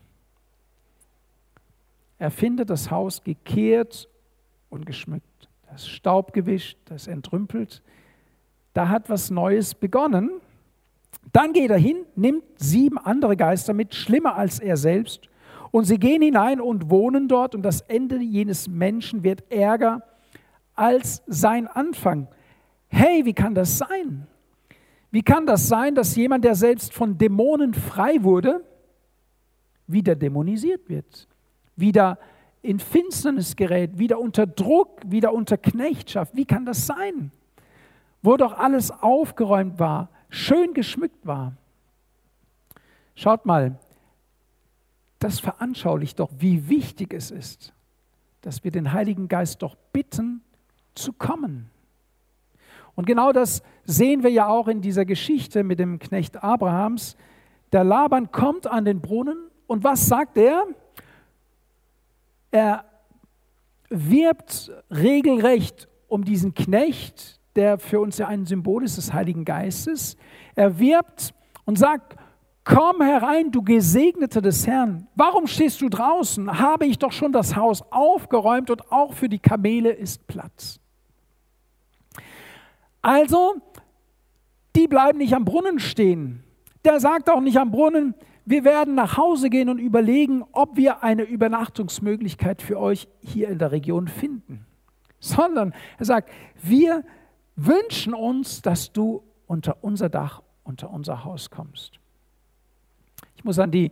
Er 2.18 2.32
findet 2.32 2.70
das 2.70 2.91
Haus 2.91 3.24
gekehrt 3.24 4.08
und 4.70 4.86
geschmückt. 4.86 5.50
Das 5.70 5.88
Staub 5.88 6.34
gewischt, 6.34 6.77
das 6.86 7.08
entrümpelt, 7.08 7.82
da 8.74 8.90
hat 8.90 9.10
was 9.10 9.30
Neues 9.30 9.75
begonnen. 9.75 10.32
Dann 11.34 11.54
geht 11.54 11.72
er 11.72 11.78
hin, 11.78 12.06
nimmt 12.16 12.44
sieben 12.58 12.98
andere 12.98 13.38
Geister 13.38 13.74
mit, 13.74 13.96
schlimmer 13.96 14.36
als 14.36 14.60
er 14.60 14.78
selbst, 14.78 15.30
und 15.72 15.86
sie 15.86 16.00
gehen 16.00 16.22
hinein 16.22 16.60
und 16.60 16.90
wohnen 16.90 17.28
dort, 17.28 17.56
und 17.56 17.62
das 17.62 17.82
Ende 17.82 18.18
jenes 18.18 18.68
Menschen 18.68 19.24
wird 19.24 19.50
ärger 19.50 20.01
als 20.75 21.24
sein 21.28 21.68
Anfang. 21.68 22.28
Hey, 22.88 23.25
wie 23.25 23.34
kann 23.34 23.56
das 23.56 23.78
sein? 23.78 24.28
Wie 25.12 25.22
kann 25.22 25.46
das 25.46 25.68
sein, 25.68 25.96
dass 25.96 26.16
jemand, 26.16 26.44
der 26.44 26.56
selbst 26.56 26.94
von 26.94 27.18
Dämonen 27.18 27.74
frei 27.74 28.24
wurde, 28.24 28.66
wieder 29.88 30.16
dämonisiert 30.16 30.90
wird, 30.90 31.28
wieder 31.75 32.18
in 32.62 32.80
Finsternis 32.80 33.56
gerät, 33.56 33.98
wieder 33.98 34.20
unter 34.20 34.48
Druck, 34.48 35.01
wieder 35.06 35.34
unter 35.34 35.58
Knechtschaft? 35.58 36.36
Wie 36.36 36.46
kann 36.46 36.66
das 36.66 36.86
sein? 36.88 37.32
Wo 38.22 38.38
doch 38.38 38.58
alles 38.58 38.92
aufgeräumt 38.92 39.80
war, 39.80 40.10
schön 40.30 40.74
geschmückt 40.74 41.25
war. 41.25 41.54
Schaut 43.16 43.46
mal, 43.46 43.78
das 45.20 45.40
veranschaulicht 45.40 46.20
doch, 46.20 46.30
wie 46.38 46.68
wichtig 46.70 47.13
es 47.13 47.32
ist, 47.32 47.74
dass 48.42 48.63
wir 48.63 48.72
den 48.72 48.94
Heiligen 48.94 49.28
Geist 49.28 49.62
doch 49.62 49.75
bitten, 49.94 50.42
zu 50.96 51.13
kommen. 51.13 51.70
Und 52.96 53.06
genau 53.06 53.32
das 53.32 53.63
sehen 53.86 54.24
wir 54.24 54.30
ja 54.30 54.48
auch 54.48 54.68
in 54.68 54.82
dieser 54.82 55.06
Geschichte 55.06 55.63
mit 55.63 55.80
dem 55.80 56.00
Knecht 56.00 56.44
Abrahams. 56.44 57.16
Der 57.72 57.84
Laban 57.84 58.32
kommt 58.32 58.68
an 58.68 58.86
den 58.86 59.01
Brunnen 59.01 59.38
und 59.68 59.84
was 59.84 60.08
sagt 60.08 60.38
er? 60.38 60.68
Er 62.51 62.86
wirbt 63.90 64.72
regelrecht 64.90 65.88
um 66.08 66.25
diesen 66.25 66.54
Knecht, 66.54 67.40
der 67.55 67.77
für 67.79 68.00
uns 68.00 68.17
ja 68.17 68.27
ein 68.27 68.46
Symbol 68.46 68.84
ist 68.84 68.98
des 68.98 69.13
Heiligen 69.13 69.46
Geistes. 69.46 70.17
Er 70.55 70.79
wirbt 70.79 71.34
und 71.65 71.77
sagt, 71.77 72.15
komm 72.63 73.01
herein, 73.01 73.51
du 73.51 73.62
Gesegneter 73.62 74.41
des 74.41 74.67
Herrn. 74.67 75.08
Warum 75.15 75.48
stehst 75.48 75.81
du 75.81 75.89
draußen? 75.89 76.60
Habe 76.60 76.86
ich 76.86 77.00
doch 77.00 77.12
schon 77.12 77.31
das 77.31 77.55
Haus 77.55 77.84
aufgeräumt 77.91 78.70
und 78.70 78.91
auch 78.91 79.13
für 79.13 79.29
die 79.29 79.39
Kamele 79.39 79.91
ist 79.91 80.27
Platz. 80.27 80.79
Also, 83.01 83.55
die 84.75 84.88
bleiben 84.88 85.17
nicht 85.17 85.34
am 85.34 85.46
Brunnen 85.46 85.79
stehen. 85.79 86.43
Der 86.86 87.00
sagt 87.00 87.29
auch 87.29 87.41
nicht 87.41 87.58
am 87.58 87.72
Brunnen, 87.72 88.15
wir 88.46 88.63
werden 88.63 88.96
nach 88.96 89.17
Hause 89.17 89.50
gehen 89.50 89.70
und 89.70 89.79
überlegen, 89.79 90.43
ob 90.51 90.75
wir 90.75 91.03
eine 91.03 91.24
Übernachtungsmöglichkeit 91.24 92.62
für 92.62 92.79
euch 92.79 93.08
hier 93.22 93.50
in 93.50 93.60
der 93.60 93.72
Region 93.72 94.08
finden. 94.08 94.65
Sondern 95.20 95.74
er 96.00 96.05
sagt, 96.05 96.29
wir 96.62 97.03
wünschen 97.55 98.13
uns, 98.13 98.62
dass 98.62 98.91
du 98.91 99.24
unter 99.48 99.84
unser 99.84 100.10
Dach, 100.10 100.41
unter 100.63 100.89
unser 100.91 101.24
Haus 101.24 101.50
kommst. 101.50 102.00
Ich 103.36 103.43
muss 103.43 103.60
an 103.60 103.72
die 103.72 103.91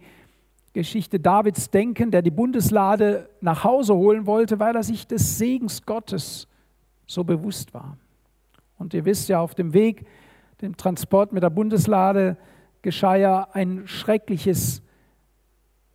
Geschichte 0.74 1.20
Davids 1.20 1.70
denken, 1.70 2.12
der 2.12 2.22
die 2.22 2.32
Bundeslade 2.32 3.30
nach 3.42 3.64
Hause 3.64 3.96
holen 3.96 4.26
wollte, 4.26 4.60
weil 4.60 4.76
er 4.76 4.84
sich 4.84 5.08
des 5.08 5.38
Segens 5.38 5.86
Gottes 5.86 6.48
so 7.08 7.24
bewusst 7.24 7.74
war. 7.74 7.98
Und 8.78 8.94
ihr 8.94 9.04
wisst 9.06 9.30
ja, 9.30 9.40
auf 9.40 9.56
dem 9.56 9.74
Weg, 9.74 10.06
dem 10.62 10.78
Transport 10.78 11.34
mit 11.34 11.44
der 11.44 11.50
Bundeslade, 11.50 12.38
geschah 12.82 13.16
ja 13.16 13.48
ein 13.54 13.88
schreckliches 13.88 14.82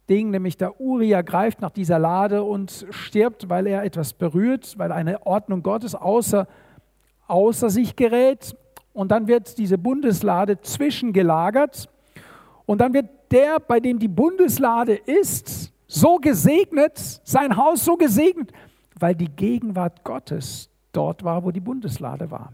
Ding, 0.08 0.30
nämlich 0.30 0.56
der 0.56 0.80
Uria 0.80 1.22
greift 1.22 1.60
nach 1.62 1.70
dieser 1.70 1.98
Lade 1.98 2.42
und 2.42 2.86
stirbt, 2.90 3.48
weil 3.48 3.66
er 3.66 3.84
etwas 3.84 4.12
berührt, 4.12 4.74
weil 4.76 4.92
eine 4.92 5.26
Ordnung 5.26 5.62
Gottes 5.62 5.94
außer 5.94 6.46
außer 7.26 7.70
sich 7.70 7.96
gerät 7.96 8.56
und 8.92 9.10
dann 9.10 9.26
wird 9.26 9.58
diese 9.58 9.78
Bundeslade 9.78 10.60
zwischengelagert 10.60 11.88
und 12.66 12.80
dann 12.80 12.94
wird 12.94 13.08
der, 13.30 13.60
bei 13.60 13.80
dem 13.80 13.98
die 13.98 14.08
Bundeslade 14.08 14.94
ist, 14.94 15.72
so 15.86 16.16
gesegnet, 16.16 16.98
sein 17.24 17.56
Haus 17.56 17.84
so 17.84 17.96
gesegnet, 17.96 18.52
weil 18.98 19.14
die 19.14 19.28
Gegenwart 19.28 20.04
Gottes 20.04 20.70
dort 20.92 21.24
war, 21.24 21.44
wo 21.44 21.50
die 21.50 21.60
Bundeslade 21.60 22.30
war. 22.30 22.52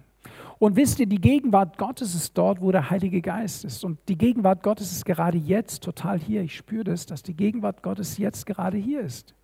Und 0.59 0.77
wisst 0.77 1.01
ihr, 1.01 1.07
die 1.07 1.21
Gegenwart 1.21 1.79
Gottes 1.79 2.15
ist 2.15 2.37
dort, 2.37 2.61
wo 2.61 2.71
der 2.71 2.91
Heilige 2.91 3.23
Geist 3.23 3.65
ist. 3.65 3.83
Und 3.83 3.99
die 4.09 4.19
Gegenwart 4.19 4.63
Gottes 4.63 4.93
ist 4.93 5.07
gerade 5.07 5.39
jetzt 5.39 5.83
total 5.83 6.19
hier. 6.19 6.43
Ich 6.43 6.55
spüre 6.55 6.85
das, 6.85 7.07
dass 7.07 7.23
die 7.23 7.35
Gegenwart 7.35 7.83
Gottes 7.83 8.19
jetzt 8.19 8.45
gerade 8.45 8.77
hier 8.77 9.01
ist. 9.01 9.35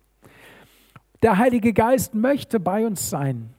Der 1.23 1.39
Heilige 1.39 1.73
Geist 1.73 2.13
möchte 2.13 2.59
bei 2.59 2.85
uns 2.85 3.09
sein, 3.09 3.49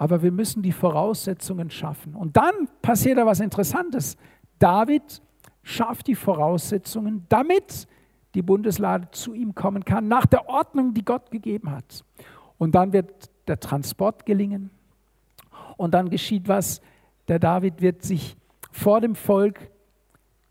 aber 0.00 0.22
wir 0.22 0.32
müssen 0.32 0.62
die 0.62 0.72
Voraussetzungen 0.72 1.68
schaffen. 1.68 2.14
Und 2.14 2.34
dann 2.34 2.70
passiert 2.80 3.18
da 3.18 3.26
was 3.26 3.38
Interessantes. 3.38 4.16
David 4.58 5.20
schafft 5.62 6.06
die 6.06 6.14
Voraussetzungen, 6.14 7.26
damit 7.28 7.86
die 8.34 8.40
Bundeslade 8.40 9.10
zu 9.10 9.34
ihm 9.34 9.54
kommen 9.54 9.84
kann, 9.84 10.08
nach 10.08 10.24
der 10.24 10.48
Ordnung, 10.48 10.94
die 10.94 11.04
Gott 11.04 11.30
gegeben 11.30 11.70
hat. 11.70 12.02
Und 12.56 12.74
dann 12.74 12.94
wird 12.94 13.28
der 13.46 13.60
Transport 13.60 14.24
gelingen. 14.24 14.70
Und 15.76 15.92
dann 15.92 16.08
geschieht 16.08 16.48
was, 16.48 16.80
der 17.28 17.38
David 17.38 17.82
wird 17.82 18.02
sich 18.02 18.38
vor 18.72 19.02
dem 19.02 19.14
Volk 19.14 19.70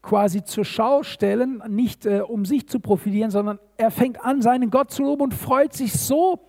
quasi 0.03 0.43
zur 0.43 0.63
Schau 0.63 1.01
stellen, 1.01 1.63
nicht 1.67 2.05
äh, 2.05 2.21
um 2.21 2.45
sich 2.45 2.67
zu 2.67 2.79
profilieren, 2.79 3.31
sondern 3.31 3.57
er 3.77 3.89
fängt 3.89 4.23
an, 4.23 4.43
seinen 4.43 4.69
Gott 4.69 4.91
zu 4.91 5.01
loben 5.01 5.23
und 5.23 5.33
freut 5.33 5.73
sich 5.73 5.93
so 5.93 6.39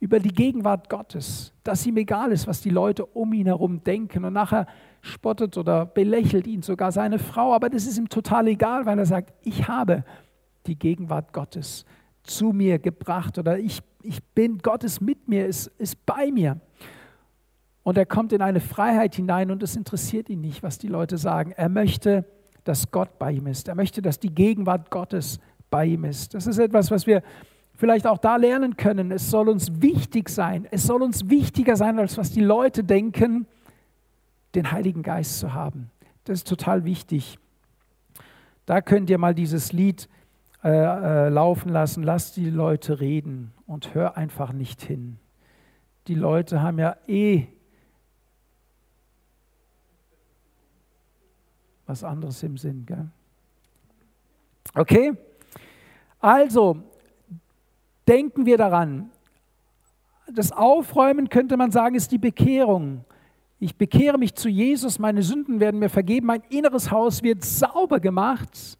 über 0.00 0.18
die 0.18 0.32
Gegenwart 0.32 0.88
Gottes, 0.88 1.52
dass 1.62 1.86
ihm 1.86 1.98
egal 1.98 2.32
ist, 2.32 2.46
was 2.46 2.62
die 2.62 2.70
Leute 2.70 3.04
um 3.04 3.34
ihn 3.34 3.46
herum 3.46 3.84
denken. 3.84 4.24
Und 4.24 4.32
nachher 4.32 4.66
spottet 5.02 5.58
oder 5.58 5.84
belächelt 5.84 6.46
ihn 6.46 6.62
sogar 6.62 6.90
seine 6.90 7.18
Frau, 7.18 7.54
aber 7.54 7.68
das 7.68 7.86
ist 7.86 7.98
ihm 7.98 8.08
total 8.08 8.48
egal, 8.48 8.86
weil 8.86 8.98
er 8.98 9.06
sagt, 9.06 9.34
ich 9.42 9.68
habe 9.68 10.04
die 10.66 10.78
Gegenwart 10.78 11.34
Gottes 11.34 11.84
zu 12.22 12.52
mir 12.52 12.78
gebracht 12.78 13.38
oder 13.38 13.58
ich, 13.58 13.80
ich 14.02 14.22
bin, 14.34 14.58
Gott 14.58 14.84
ist 14.84 15.00
mit 15.00 15.28
mir, 15.28 15.46
ist, 15.46 15.66
ist 15.78 16.04
bei 16.06 16.30
mir. 16.32 16.58
Und 17.82 17.98
er 17.98 18.06
kommt 18.06 18.32
in 18.32 18.42
eine 18.42 18.60
Freiheit 18.60 19.14
hinein 19.14 19.50
und 19.50 19.62
es 19.62 19.76
interessiert 19.76 20.30
ihn 20.30 20.40
nicht, 20.40 20.62
was 20.62 20.78
die 20.78 20.88
Leute 20.88 21.18
sagen. 21.18 21.52
Er 21.52 21.68
möchte, 21.68 22.24
dass 22.64 22.90
Gott 22.90 23.18
bei 23.18 23.32
ihm 23.32 23.46
ist. 23.46 23.68
Er 23.68 23.74
möchte, 23.74 24.02
dass 24.02 24.18
die 24.18 24.34
Gegenwart 24.34 24.90
Gottes 24.90 25.40
bei 25.70 25.86
ihm 25.86 26.04
ist. 26.04 26.34
Das 26.34 26.46
ist 26.46 26.58
etwas, 26.58 26.90
was 26.90 27.06
wir 27.06 27.22
vielleicht 27.80 28.06
auch 28.06 28.18
da 28.18 28.36
lernen 28.36 28.76
können. 28.76 29.10
Es 29.10 29.30
soll 29.30 29.48
uns 29.48 29.80
wichtig 29.80 30.28
sein. 30.28 30.68
Es 30.70 30.84
soll 30.84 31.02
uns 31.02 31.30
wichtiger 31.30 31.76
sein, 31.76 31.98
als 31.98 32.18
was 32.18 32.30
die 32.30 32.42
Leute 32.42 32.84
denken, 32.84 33.46
den 34.54 34.70
Heiligen 34.70 35.02
Geist 35.02 35.38
zu 35.38 35.54
haben. 35.54 35.90
Das 36.24 36.40
ist 36.40 36.46
total 36.46 36.84
wichtig. 36.84 37.38
Da 38.66 38.82
könnt 38.82 39.08
ihr 39.08 39.16
mal 39.16 39.34
dieses 39.34 39.72
Lied 39.72 40.10
äh, 40.62 40.68
äh, 40.68 41.28
laufen 41.30 41.70
lassen. 41.70 42.02
Lass 42.02 42.34
die 42.34 42.50
Leute 42.50 43.00
reden 43.00 43.52
und 43.66 43.94
hör 43.94 44.18
einfach 44.18 44.52
nicht 44.52 44.82
hin. 44.82 45.18
Die 46.06 46.14
Leute 46.14 46.60
haben 46.62 46.78
ja 46.78 46.98
eh 47.08 47.46
was 51.86 52.04
anderes 52.04 52.42
im 52.42 52.58
Sinn. 52.58 52.84
Gell? 52.84 53.08
Okay? 54.74 55.14
Also, 56.20 56.82
denken 58.10 58.44
wir 58.44 58.58
daran. 58.58 59.10
Das 60.32 60.50
Aufräumen, 60.50 61.28
könnte 61.28 61.56
man 61.56 61.70
sagen, 61.70 61.94
ist 61.94 62.10
die 62.10 62.18
Bekehrung. 62.18 63.04
Ich 63.60 63.76
bekehre 63.76 64.18
mich 64.18 64.34
zu 64.34 64.48
Jesus, 64.48 64.98
meine 64.98 65.22
Sünden 65.22 65.60
werden 65.60 65.78
mir 65.78 65.90
vergeben, 65.90 66.26
mein 66.26 66.42
inneres 66.48 66.90
Haus 66.90 67.22
wird 67.22 67.44
sauber 67.44 68.00
gemacht, 68.00 68.78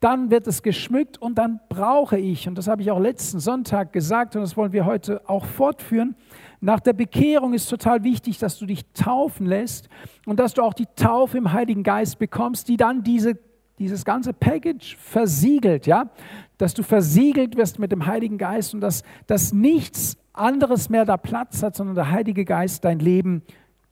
dann 0.00 0.30
wird 0.30 0.46
es 0.46 0.62
geschmückt 0.62 1.16
und 1.18 1.36
dann 1.36 1.60
brauche 1.68 2.18
ich, 2.18 2.48
und 2.48 2.58
das 2.58 2.66
habe 2.66 2.82
ich 2.82 2.90
auch 2.90 2.98
letzten 2.98 3.40
Sonntag 3.40 3.92
gesagt 3.92 4.34
und 4.34 4.42
das 4.42 4.56
wollen 4.56 4.72
wir 4.72 4.84
heute 4.84 5.28
auch 5.28 5.44
fortführen, 5.44 6.16
nach 6.60 6.80
der 6.80 6.92
Bekehrung 6.92 7.54
ist 7.54 7.70
total 7.70 8.04
wichtig, 8.04 8.38
dass 8.38 8.58
du 8.58 8.66
dich 8.66 8.84
taufen 8.92 9.46
lässt 9.46 9.88
und 10.26 10.38
dass 10.38 10.54
du 10.54 10.62
auch 10.62 10.74
die 10.74 10.88
Taufe 10.96 11.38
im 11.38 11.52
Heiligen 11.52 11.82
Geist 11.82 12.18
bekommst, 12.18 12.68
die 12.68 12.76
dann 12.76 13.02
diese, 13.02 13.38
dieses 13.80 14.04
ganze 14.04 14.34
Package 14.34 14.96
versiegelt, 14.96 15.86
ja, 15.86 16.10
dass 16.58 16.74
du 16.74 16.82
versiegelt 16.82 17.56
wirst 17.56 17.78
mit 17.78 17.90
dem 17.90 18.06
Heiligen 18.06 18.36
Geist 18.36 18.74
und 18.74 18.82
dass, 18.82 19.02
dass 19.26 19.54
nichts 19.54 20.18
anderes 20.34 20.90
mehr 20.90 21.06
da 21.06 21.16
Platz 21.16 21.62
hat, 21.62 21.74
sondern 21.74 21.96
der 21.96 22.10
Heilige 22.10 22.44
Geist 22.44 22.84
dein 22.84 22.98
Leben 22.98 23.42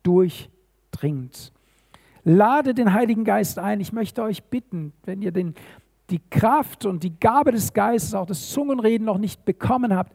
durchdringt. 0.03 1.51
Lade 2.23 2.75
den 2.75 2.93
Heiligen 2.93 3.23
Geist 3.23 3.57
ein. 3.57 3.79
Ich 3.79 3.91
möchte 3.91 4.21
euch 4.21 4.43
bitten, 4.43 4.93
wenn 5.05 5.23
ihr 5.23 5.31
den, 5.31 5.55
die 6.11 6.21
Kraft 6.29 6.85
und 6.85 7.03
die 7.03 7.19
Gabe 7.19 7.51
des 7.51 7.73
Geistes, 7.73 8.13
auch 8.13 8.27
das 8.27 8.51
Zungenreden 8.51 9.05
noch 9.05 9.17
nicht 9.17 9.43
bekommen 9.43 9.95
habt, 9.95 10.13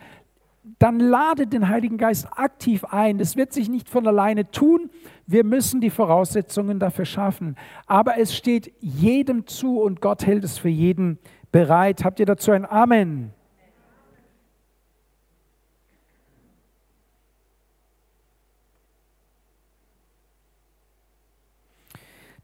dann 0.78 0.98
lade 0.98 1.46
den 1.46 1.68
Heiligen 1.68 1.98
Geist 1.98 2.26
aktiv 2.36 2.84
ein. 2.84 3.18
Das 3.18 3.36
wird 3.36 3.52
sich 3.52 3.68
nicht 3.68 3.88
von 3.88 4.06
alleine 4.06 4.50
tun. 4.50 4.90
Wir 5.26 5.44
müssen 5.44 5.80
die 5.80 5.90
Voraussetzungen 5.90 6.78
dafür 6.78 7.04
schaffen. 7.04 7.56
Aber 7.86 8.18
es 8.18 8.34
steht 8.34 8.72
jedem 8.80 9.46
zu 9.46 9.80
und 9.80 10.00
Gott 10.00 10.26
hält 10.26 10.44
es 10.44 10.58
für 10.58 10.68
jeden 10.68 11.18
bereit. 11.52 12.04
Habt 12.04 12.20
ihr 12.20 12.26
dazu 12.26 12.50
ein 12.50 12.66
Amen? 12.66 13.32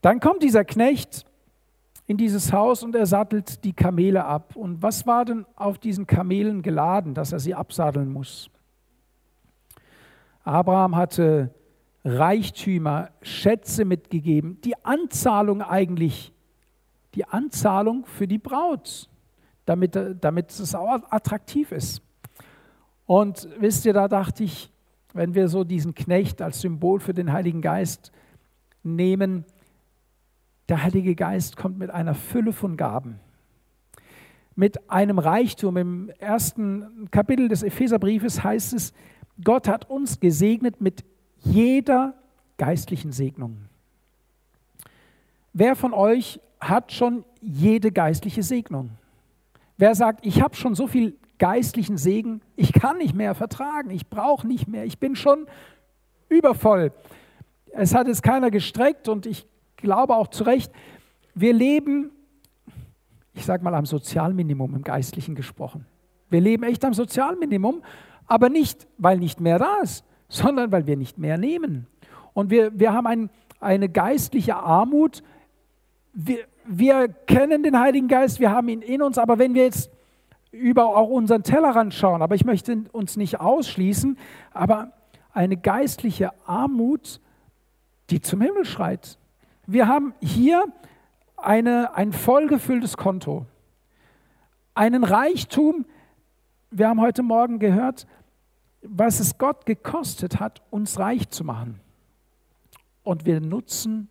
Dann 0.00 0.20
kommt 0.20 0.42
dieser 0.42 0.64
Knecht 0.64 1.26
in 2.10 2.16
dieses 2.16 2.52
Haus 2.52 2.82
und 2.82 2.96
er 2.96 3.06
sattelt 3.06 3.62
die 3.62 3.72
Kamele 3.72 4.24
ab. 4.24 4.56
Und 4.56 4.82
was 4.82 5.06
war 5.06 5.24
denn 5.24 5.46
auf 5.54 5.78
diesen 5.78 6.08
Kamelen 6.08 6.60
geladen, 6.60 7.14
dass 7.14 7.30
er 7.30 7.38
sie 7.38 7.54
absatteln 7.54 8.12
muss? 8.12 8.50
Abraham 10.42 10.96
hatte 10.96 11.54
Reichtümer, 12.04 13.10
Schätze 13.22 13.84
mitgegeben, 13.84 14.60
die 14.62 14.74
Anzahlung 14.84 15.62
eigentlich, 15.62 16.32
die 17.14 17.26
Anzahlung 17.26 18.04
für 18.06 18.26
die 18.26 18.38
Braut, 18.38 19.08
damit, 19.64 19.96
damit 20.20 20.50
es 20.50 20.74
auch 20.74 21.12
attraktiv 21.12 21.70
ist. 21.70 22.02
Und 23.06 23.48
wisst 23.60 23.86
ihr, 23.86 23.92
da 23.92 24.08
dachte 24.08 24.42
ich, 24.42 24.72
wenn 25.12 25.36
wir 25.36 25.46
so 25.46 25.62
diesen 25.62 25.94
Knecht 25.94 26.42
als 26.42 26.60
Symbol 26.60 26.98
für 26.98 27.14
den 27.14 27.32
Heiligen 27.32 27.62
Geist 27.62 28.10
nehmen, 28.82 29.44
der 30.70 30.82
Heilige 30.84 31.14
Geist 31.14 31.56
kommt 31.56 31.78
mit 31.78 31.90
einer 31.90 32.14
Fülle 32.14 32.52
von 32.52 32.76
Gaben, 32.76 33.18
mit 34.54 34.90
einem 34.90 35.18
Reichtum. 35.18 35.76
Im 35.76 36.10
ersten 36.18 37.08
Kapitel 37.10 37.48
des 37.48 37.62
Epheserbriefes 37.62 38.44
heißt 38.44 38.72
es, 38.74 38.92
Gott 39.42 39.68
hat 39.68 39.90
uns 39.90 40.20
gesegnet 40.20 40.80
mit 40.80 41.04
jeder 41.38 42.14
geistlichen 42.56 43.10
Segnung. 43.10 43.56
Wer 45.52 45.74
von 45.74 45.92
euch 45.92 46.40
hat 46.60 46.92
schon 46.92 47.24
jede 47.40 47.90
geistliche 47.90 48.42
Segnung? 48.42 48.90
Wer 49.76 49.94
sagt, 49.94 50.24
ich 50.24 50.40
habe 50.40 50.54
schon 50.54 50.74
so 50.74 50.86
viel 50.86 51.16
geistlichen 51.38 51.96
Segen, 51.96 52.42
ich 52.54 52.72
kann 52.72 52.98
nicht 52.98 53.14
mehr 53.14 53.34
vertragen, 53.34 53.90
ich 53.90 54.08
brauche 54.08 54.46
nicht 54.46 54.68
mehr, 54.68 54.84
ich 54.84 54.98
bin 54.98 55.16
schon 55.16 55.46
übervoll. 56.28 56.92
Es 57.72 57.94
hat 57.94 58.06
es 58.06 58.22
keiner 58.22 58.50
gestreckt 58.50 59.08
und 59.08 59.26
ich 59.26 59.48
glaube 59.80 60.16
auch 60.16 60.28
zu 60.28 60.44
Recht, 60.44 60.72
wir 61.34 61.52
leben, 61.52 62.10
ich 63.34 63.44
sage 63.44 63.64
mal, 63.64 63.74
am 63.74 63.86
Sozialminimum 63.86 64.74
im 64.74 64.82
Geistlichen 64.82 65.34
gesprochen. 65.34 65.86
Wir 66.28 66.40
leben 66.40 66.62
echt 66.64 66.84
am 66.84 66.94
Sozialminimum, 66.94 67.82
aber 68.26 68.48
nicht, 68.48 68.86
weil 68.98 69.18
nicht 69.18 69.40
mehr 69.40 69.58
da 69.58 69.78
ist, 69.82 70.04
sondern 70.28 70.70
weil 70.72 70.86
wir 70.86 70.96
nicht 70.96 71.18
mehr 71.18 71.38
nehmen. 71.38 71.86
Und 72.32 72.50
wir, 72.50 72.78
wir 72.78 72.92
haben 72.92 73.06
ein, 73.06 73.30
eine 73.58 73.88
geistliche 73.88 74.56
Armut. 74.56 75.22
Wir, 76.12 76.44
wir 76.66 77.08
kennen 77.08 77.62
den 77.62 77.78
Heiligen 77.78 78.08
Geist, 78.08 78.40
wir 78.40 78.50
haben 78.50 78.68
ihn 78.68 78.82
in 78.82 79.02
uns, 79.02 79.18
aber 79.18 79.38
wenn 79.38 79.54
wir 79.54 79.64
jetzt 79.64 79.90
über 80.52 80.96
auch 80.96 81.08
unseren 81.08 81.42
Tellerrand 81.42 81.94
schauen, 81.94 82.22
aber 82.22 82.34
ich 82.34 82.44
möchte 82.44 82.84
uns 82.92 83.16
nicht 83.16 83.40
ausschließen, 83.40 84.18
aber 84.52 84.92
eine 85.32 85.56
geistliche 85.56 86.30
Armut, 86.46 87.20
die 88.10 88.20
zum 88.20 88.40
Himmel 88.40 88.64
schreit 88.64 89.18
wir 89.72 89.86
haben 89.86 90.14
hier 90.20 90.64
eine, 91.36 91.94
ein 91.94 92.12
vollgefülltes 92.12 92.96
Konto, 92.96 93.46
einen 94.74 95.04
Reichtum. 95.04 95.86
Wir 96.70 96.88
haben 96.88 97.00
heute 97.00 97.22
Morgen 97.22 97.60
gehört, 97.60 98.06
was 98.82 99.20
es 99.20 99.38
Gott 99.38 99.66
gekostet 99.66 100.40
hat, 100.40 100.60
uns 100.70 100.98
reich 100.98 101.30
zu 101.30 101.44
machen. 101.44 101.78
Und 103.04 103.26
wir 103.26 103.40
nutzen 103.40 104.08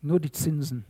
nur 0.00 0.20
die 0.20 0.32
Zinsen. 0.32 0.86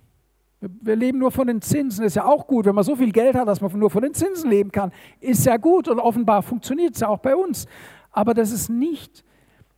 Wir 0.61 0.97
leben 0.97 1.19
nur 1.19 1.33
von 1.33 1.49
den 1.49 1.61
Zinsen. 1.61 2.05
Ist 2.05 2.15
ja 2.17 2.25
auch 2.25 2.47
gut, 2.47 2.67
wenn 2.67 2.75
man 2.75 2.85
so 2.85 2.95
viel 2.95 3.11
Geld 3.11 3.35
hat, 3.35 3.49
dass 3.49 3.61
man 3.61 3.77
nur 3.77 3.91
von 3.91 4.03
den 4.03 4.15
Zinsen 4.15 4.49
leben 4.49 4.71
kann. 4.71 4.93
Ist 5.21 5.45
ja 5.45 5.57
gut 5.57 5.89
und 5.89 5.99
offenbar 5.99 6.43
funktioniert 6.43 6.95
es 6.95 7.01
ja 7.01 7.09
auch 7.09 7.19
bei 7.19 7.35
uns. 7.35 7.67
Aber 8.13 8.33
das 8.33 8.53
ist 8.53 8.69
nicht 8.69 9.25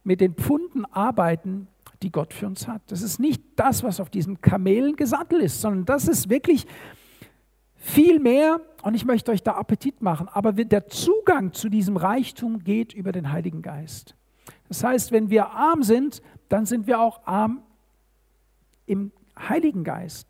mit 0.04 0.20
den 0.20 0.34
Pfunden 0.34 0.84
arbeiten, 0.84 1.68
die 2.02 2.10
Gott 2.10 2.32
für 2.32 2.46
uns 2.46 2.68
hat. 2.68 2.82
Das 2.88 3.02
ist 3.02 3.18
nicht 3.18 3.42
das, 3.56 3.82
was 3.82 4.00
auf 4.00 4.10
diesen 4.10 4.40
Kamelen 4.40 4.96
gesattelt 4.96 5.42
ist, 5.42 5.60
sondern 5.60 5.84
das 5.84 6.08
ist 6.08 6.28
wirklich 6.28 6.66
viel 7.74 8.18
mehr. 8.20 8.60
Und 8.82 8.94
ich 8.94 9.04
möchte 9.04 9.32
euch 9.32 9.42
da 9.42 9.52
Appetit 9.52 10.02
machen. 10.02 10.28
Aber 10.28 10.52
der 10.52 10.88
Zugang 10.88 11.52
zu 11.52 11.68
diesem 11.68 11.96
Reichtum 11.96 12.62
geht 12.62 12.92
über 12.92 13.12
den 13.12 13.32
Heiligen 13.32 13.62
Geist. 13.62 14.14
Das 14.68 14.82
heißt, 14.82 15.12
wenn 15.12 15.30
wir 15.30 15.50
arm 15.50 15.82
sind, 15.82 16.22
dann 16.48 16.66
sind 16.66 16.86
wir 16.86 17.00
auch 17.00 17.26
arm 17.26 17.62
im 18.86 19.12
Heiligen 19.38 19.84
Geist. 19.84 20.28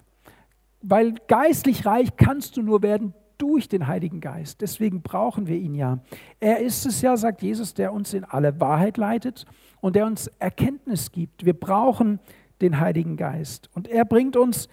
Weil 0.82 1.14
geistlich 1.26 1.86
reich 1.86 2.16
kannst 2.16 2.56
du 2.56 2.62
nur 2.62 2.82
werden 2.82 3.14
durch 3.38 3.68
den 3.68 3.86
Heiligen 3.86 4.20
Geist. 4.20 4.60
Deswegen 4.60 5.02
brauchen 5.02 5.46
wir 5.46 5.56
ihn 5.56 5.74
ja. 5.74 5.98
Er 6.40 6.60
ist 6.60 6.86
es 6.86 7.02
ja, 7.02 7.16
sagt 7.16 7.42
Jesus, 7.42 7.74
der 7.74 7.92
uns 7.92 8.14
in 8.14 8.24
alle 8.24 8.60
Wahrheit 8.60 8.96
leitet 8.96 9.44
und 9.80 9.96
der 9.96 10.06
uns 10.06 10.28
Erkenntnis 10.38 11.12
gibt. 11.12 11.44
Wir 11.44 11.58
brauchen 11.58 12.20
den 12.60 12.80
Heiligen 12.80 13.16
Geist. 13.16 13.70
Und 13.74 13.88
er 13.88 14.04
bringt 14.04 14.36
uns 14.36 14.68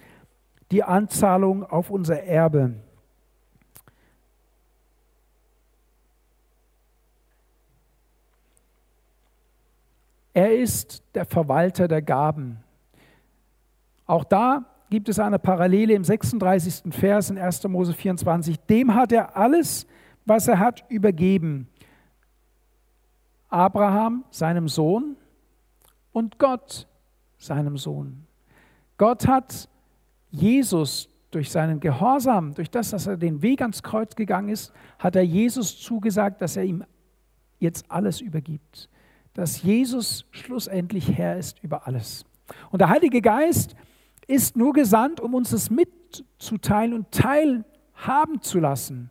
die 0.72 0.84
Anzahlung 0.84 1.64
auf 1.64 1.90
unser 1.90 2.24
Erbe. 2.24 2.74
Er 10.34 10.58
ist 10.58 11.04
der 11.14 11.26
Verwalter 11.26 11.88
der 11.88 12.02
Gaben. 12.02 12.64
Auch 14.06 14.24
da 14.24 14.66
gibt 14.94 15.10
es 15.10 15.18
eine 15.18 15.40
Parallele 15.40 15.96
im 15.96 16.04
36. 16.04 16.94
Vers 16.94 17.32
in 17.32 17.40
1. 17.40 17.64
Mose 17.64 17.94
24. 17.94 18.60
Dem 18.60 18.94
hat 18.94 19.12
er 19.12 19.36
alles, 19.36 19.88
was 20.24 20.48
er 20.48 20.60
hat, 20.60 20.86
übergeben. 20.88 21.68
Abraham, 23.50 24.24
seinem 24.30 24.68
Sohn, 24.68 25.16
und 26.12 26.38
Gott, 26.38 26.88
seinem 27.40 27.76
Sohn. 27.76 28.28
Gott 29.00 29.26
hat 29.26 29.68
Jesus 30.30 31.10
durch 31.32 31.50
seinen 31.50 31.80
Gehorsam, 31.80 32.54
durch 32.54 32.70
das, 32.70 32.92
dass 32.92 33.08
er 33.08 33.18
den 33.18 33.42
Weg 33.42 33.62
ans 33.62 33.82
Kreuz 33.82 34.14
gegangen 34.14 34.50
ist, 34.50 34.72
hat 35.00 35.16
er 35.16 35.24
Jesus 35.24 35.82
zugesagt, 35.82 36.40
dass 36.40 36.56
er 36.56 36.66
ihm 36.66 36.84
jetzt 37.58 37.90
alles 37.90 38.22
übergibt. 38.22 38.90
Dass 39.34 39.64
Jesus 39.64 40.28
schlussendlich 40.30 41.18
Herr 41.18 41.36
ist 41.36 41.64
über 41.64 41.88
alles. 41.88 42.26
Und 42.70 42.80
der 42.80 42.90
Heilige 42.90 43.22
Geist 43.22 43.76
ist 44.28 44.58
nur 44.58 44.74
gesandt, 44.74 45.20
um 45.20 45.34
uns 45.34 45.52
das 45.52 45.70
mitzuteilen 45.70 46.94
und 46.94 47.12
teilhaben 47.12 48.42
zu 48.42 48.60
lassen. 48.60 49.10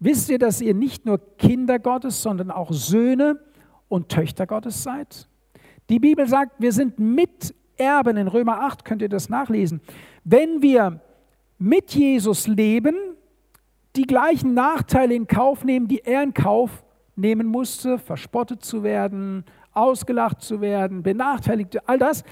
Wisst 0.00 0.28
ihr, 0.28 0.38
dass 0.38 0.60
ihr 0.60 0.74
nicht 0.74 1.06
nur 1.06 1.18
Kinder 1.36 1.78
Gottes, 1.78 2.22
sondern 2.22 2.50
auch 2.50 2.72
Söhne 2.72 3.40
und 3.88 4.08
Töchter 4.08 4.46
Gottes 4.46 4.82
seid? 4.82 5.28
Die 5.88 5.98
Bibel 5.98 6.26
sagt, 6.26 6.60
wir 6.60 6.72
sind 6.72 6.98
Miterben. 6.98 8.16
In 8.16 8.28
Römer 8.28 8.60
8 8.60 8.84
könnt 8.84 9.02
ihr 9.02 9.08
das 9.08 9.28
nachlesen. 9.28 9.80
Wenn 10.24 10.62
wir 10.62 11.00
mit 11.58 11.94
Jesus 11.94 12.46
leben, 12.46 12.96
die 13.96 14.06
gleichen 14.06 14.54
Nachteile 14.54 15.14
in 15.14 15.26
Kauf 15.26 15.64
nehmen, 15.64 15.86
die 15.86 16.00
er 16.04 16.22
in 16.22 16.34
Kauf 16.34 16.84
nehmen 17.16 17.46
musste, 17.46 17.98
verspottet 17.98 18.64
zu 18.64 18.82
werden, 18.82 19.44
ausgelacht 19.72 20.40
zu 20.40 20.60
werden, 20.60 21.02
benachteiligt, 21.02 21.88
all 21.88 21.98
das, 21.98 22.24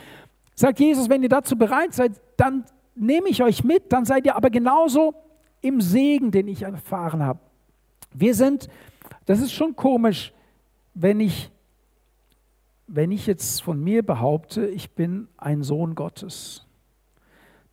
Sagt 0.55 0.81
Jesus, 0.81 1.09
wenn 1.09 1.23
ihr 1.23 1.29
dazu 1.29 1.57
bereit 1.57 1.95
seid, 1.95 2.13
dann 2.37 2.65
nehme 2.95 3.29
ich 3.29 3.43
euch 3.43 3.65
mit, 3.65 3.93
dann 3.93 4.05
seid 4.05 4.27
ihr 4.27 4.37
aber 4.37 4.51
genauso 4.51 5.15
im 5.61 5.81
Segen, 5.81 6.31
den 6.31 6.49
ich 6.49 6.63
erfahren 6.63 7.23
habe. 7.23 7.39
Wir 8.13 8.35
sind, 8.35 8.69
das 9.25 9.41
ist 9.41 9.53
schon 9.53 9.77
komisch, 9.77 10.33
wenn 10.95 11.21
ich, 11.21 11.51
wenn 12.87 13.11
ich 13.11 13.27
jetzt 13.27 13.63
von 13.63 13.83
mir 13.83 14.05
behaupte, 14.05 14.67
ich 14.67 14.91
bin 14.91 15.29
ein 15.39 15.63
Sohn 15.63 15.95
Gottes, 15.95 16.67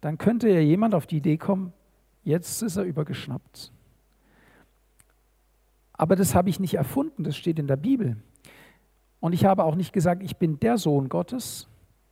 dann 0.02 0.18
könnte 0.18 0.50
ja 0.50 0.62
jemand 0.62 0.96
auf 0.96 1.08
die 1.08 1.18
Idee 1.18 1.38
kommen, 1.38 1.74
jetzt 2.24 2.62
ist 2.62 2.78
er 2.78 2.84
übergeschnappt. 2.84 3.72
Aber 5.94 6.15
das 6.15 6.34
habe 6.34 6.50
ich 6.50 6.62
nicht 6.62 6.76
erfunden, 6.76 7.26
das 7.26 7.36
steht 7.36 7.60
in 7.60 7.68
der 7.68 7.76
Bibel. 7.76 8.15
Und 9.20 9.34
ich 9.34 9.44
habe 9.44 9.65
auch 9.65 9.76
nicht 9.76 9.92
gesagt, 9.92 10.24
ich 10.24 10.38
bin 10.38 10.58
der 10.62 10.78
Sohn 10.78 11.10
Gottes, 11.10 11.69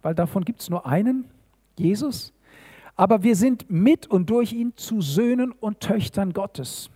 weil 0.08 0.15
davon 0.15 0.46
gibt 0.46 0.62
es 0.62 0.70
nur 0.70 0.86
einen, 0.86 1.30
Jesus. 1.78 2.32
Aber 2.96 3.24
wir 3.24 3.36
sind 3.36 3.70
mit 3.70 4.08
und 4.08 4.30
durch 4.30 4.54
ihn 4.54 4.72
zu 4.78 5.02
Söhnen 5.02 5.52
und 5.52 5.82
Töchtern 5.82 6.32
Gottes. 6.32 6.89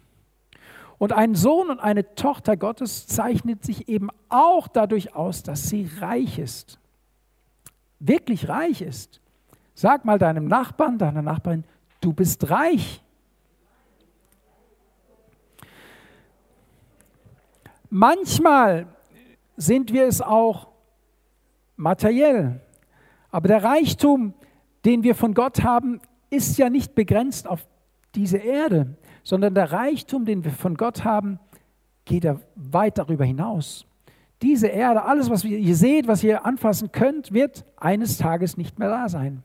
Und 0.97 1.11
ein 1.11 1.35
Sohn 1.35 1.69
und 1.69 1.81
eine 1.81 2.15
Tochter 2.15 2.55
Gottes 2.55 3.07
zeichnet 3.07 3.65
sich 3.65 3.89
eben 3.89 4.11
auch 4.29 4.69
dadurch 4.69 5.13
aus, 5.13 5.43
dass 5.43 5.67
sie 5.67 5.89
reich 5.99 6.39
ist. 6.39 6.79
Wirklich 7.99 8.47
reich 8.47 8.81
ist. 8.81 9.19
Sag 9.73 10.05
mal 10.05 10.17
deinem 10.17 10.47
Nachbarn, 10.47 10.97
deiner 10.97 11.21
Nachbarin, 11.21 11.65
du 11.99 12.13
bist 12.13 12.49
reich. 12.49 13.03
Manchmal 17.89 18.87
sind 19.57 19.91
wir 19.91 20.07
es 20.07 20.21
auch 20.21 20.69
materiell. 21.75 22.61
Aber 23.31 23.47
der 23.47 23.63
Reichtum, 23.63 24.33
den 24.85 25.03
wir 25.03 25.15
von 25.15 25.33
Gott 25.33 25.63
haben, 25.63 26.01
ist 26.29 26.57
ja 26.57 26.69
nicht 26.69 26.95
begrenzt 26.95 27.47
auf 27.47 27.65
diese 28.15 28.37
Erde, 28.37 28.95
sondern 29.23 29.55
der 29.55 29.71
Reichtum, 29.71 30.25
den 30.25 30.43
wir 30.43 30.51
von 30.51 30.75
Gott 30.75 31.03
haben, 31.03 31.39
geht 32.05 32.23
ja 32.23 32.37
weit 32.55 32.97
darüber 32.97 33.25
hinaus. 33.25 33.85
Diese 34.41 34.67
Erde, 34.67 35.03
alles, 35.03 35.29
was 35.29 35.43
ihr 35.43 35.75
seht, 35.75 36.07
was 36.07 36.23
ihr 36.23 36.45
anfassen 36.45 36.91
könnt, 36.91 37.31
wird 37.31 37.63
eines 37.77 38.17
Tages 38.17 38.57
nicht 38.57 38.79
mehr 38.79 38.89
da 38.89 39.07
sein. 39.07 39.43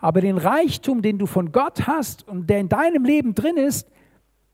Aber 0.00 0.20
den 0.20 0.36
Reichtum, 0.36 1.00
den 1.00 1.18
du 1.18 1.26
von 1.26 1.52
Gott 1.52 1.86
hast 1.86 2.26
und 2.26 2.50
der 2.50 2.58
in 2.58 2.68
deinem 2.68 3.04
Leben 3.04 3.34
drin 3.34 3.56
ist, 3.56 3.88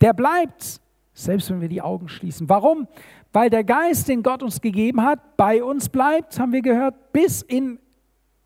der 0.03 0.13
bleibt, 0.13 0.81
selbst 1.15 1.51
wenn 1.51 1.63
wir 1.63 1.69
die 1.69 1.81
Augen 1.81 2.09
schließen. 2.09 2.49
Warum? 2.51 2.87
Weil 3.33 3.49
der 3.49 3.65
Geist, 3.65 4.09
den 4.09 4.23
Gott 4.23 4.43
uns 4.43 4.61
gegeben 4.61 5.03
hat, 5.03 5.37
bei 5.39 5.65
uns 5.65 5.89
bleibt, 5.89 6.39
haben 6.39 6.53
wir 6.53 6.63
gehört, 6.63 7.13
bis 7.13 7.41
in 7.41 7.79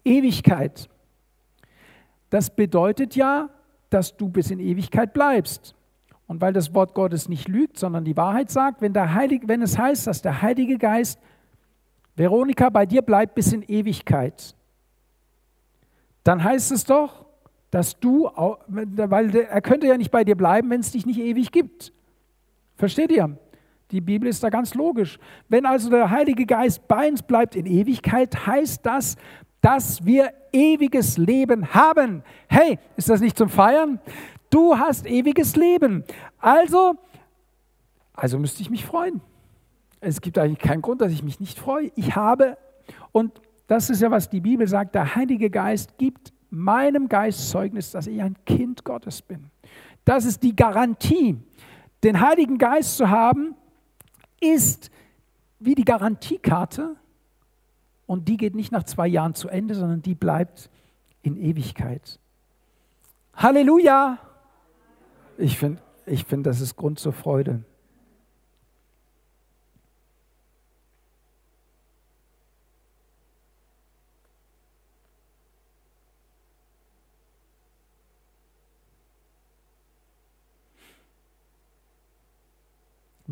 Ewigkeit. 0.05 0.89
Das 2.31 2.55
bedeutet 2.55 3.15
ja, 3.15 3.51
dass 3.91 4.17
du 4.17 4.29
bis 4.29 4.51
in 4.51 4.59
Ewigkeit 4.59 5.13
bleibst. 5.13 5.75
Und 6.27 6.41
weil 6.41 6.53
das 6.53 6.75
Wort 6.75 6.95
Gottes 6.95 7.29
nicht 7.29 7.49
lügt, 7.49 7.79
sondern 7.79 8.05
die 8.05 8.17
Wahrheit 8.17 8.51
sagt, 8.51 8.81
wenn, 8.81 8.95
der 8.95 9.15
Heilige, 9.15 9.49
wenn 9.49 9.61
es 9.61 9.77
heißt, 9.77 10.07
dass 10.07 10.23
der 10.23 10.41
Heilige 10.41 10.79
Geist, 10.79 11.19
Veronika, 12.17 12.71
bei 12.71 12.87
dir 12.87 13.03
bleibt 13.03 13.35
bis 13.35 13.53
in 13.53 13.63
Ewigkeit, 13.63 14.55
dann 16.25 16.43
heißt 16.43 16.73
es 16.73 16.85
doch, 16.85 17.27
dass 17.71 17.99
du, 17.99 18.31
weil 18.69 19.35
er 19.35 19.61
könnte 19.61 19.87
ja 19.87 19.97
nicht 19.97 20.11
bei 20.11 20.25
dir 20.25 20.37
bleiben, 20.37 20.71
wenn 20.71 20.81
es 20.81 20.93
dich 20.93 21.07
nicht 21.07 21.19
ewig 21.19 21.53
gibt. 21.53 21.93
Versteht 22.77 23.11
ihr? 23.11 23.37
Die 23.91 24.01
Bibel 24.01 24.29
ist 24.29 24.43
da 24.43 24.49
ganz 24.49 24.75
logisch. 24.75 25.19
Wenn 25.49 25.67
also 25.67 25.91
der 25.91 26.11
Heilige 26.11 26.47
Geist 26.47 26.87
bei 26.89 27.09
uns 27.09 27.23
bleibt 27.23 27.57
in 27.57 27.67
Ewigkeit, 27.67 28.47
heißt 28.47 28.85
das, 28.85 29.17
dass 29.63 30.05
wir 30.05 30.35
ewiges 30.53 31.17
Leben 31.17 31.73
haben. 31.73 32.23
Hey, 32.49 32.79
ist 32.97 33.09
das 33.09 33.21
nicht 33.21 33.39
zum 33.39 33.49
Feiern? 33.49 34.01
Du 34.51 34.77
hast 34.77 35.07
ewiges 35.07 35.57
Leben. 35.57 36.05
Also, 36.39 36.97
also 38.13 38.39
müsste 38.39 38.61
ich 38.61 38.69
mich 38.69 38.85
freuen. 38.85 39.23
Es 40.01 40.21
gibt 40.21 40.37
eigentlich 40.37 40.59
keinen 40.59 40.83
Grund, 40.83 41.01
dass 41.01 41.13
ich 41.13 41.23
mich 41.23 41.41
nicht 41.41 41.59
freue. 41.59 41.93
Ich 41.95 42.17
habe, 42.17 42.59
und 43.13 43.41
das 43.69 43.89
ist 43.89 44.03
ja, 44.03 44.11
was 44.11 44.29
die 44.29 44.41
Bibel 44.41 44.67
sagt, 44.67 44.97
der 44.97 45.15
Heilige 45.15 45.49
Geist 45.49 45.97
gibt 45.97 46.33
meinem 46.51 47.09
Geist 47.09 47.49
Zeugnis, 47.49 47.93
dass 47.93 48.09
ich 48.09 48.21
ein 48.21 48.37
Kind 48.45 48.85
Gottes 48.85 49.23
bin. 49.23 49.51
Das 50.05 50.25
ist 50.25 50.43
die 50.43 50.55
Garantie. 50.55 51.37
Den 52.03 52.21
Heiligen 52.21 52.59
Geist 52.59 52.97
zu 52.97 53.09
haben, 53.09 53.55
ist 54.41 54.91
wie 55.61 55.77
die 55.77 55.85
Garantiekarte 55.85 56.97
und 58.07 58.29
die 58.29 58.37
geht 58.37 58.55
nicht 58.55 58.73
nach 58.73 58.85
zwei 58.85 59.07
Jahren 59.07 59.35
zu 59.35 59.49
Ende, 59.49 59.75
sondern 59.75 60.03
die 60.03 60.15
bleibt 60.15 60.71
in 61.23 61.37
Ewigkeit. 61.37 62.19
Halleluja! 63.35 64.19
Ich 65.39 65.59
finde, 65.59 65.81
ich 66.07 66.25
find, 66.25 66.47
das 66.47 66.61
ist 66.61 66.77
Grund 66.77 66.99
zur 66.99 67.13
Freude. 67.13 67.65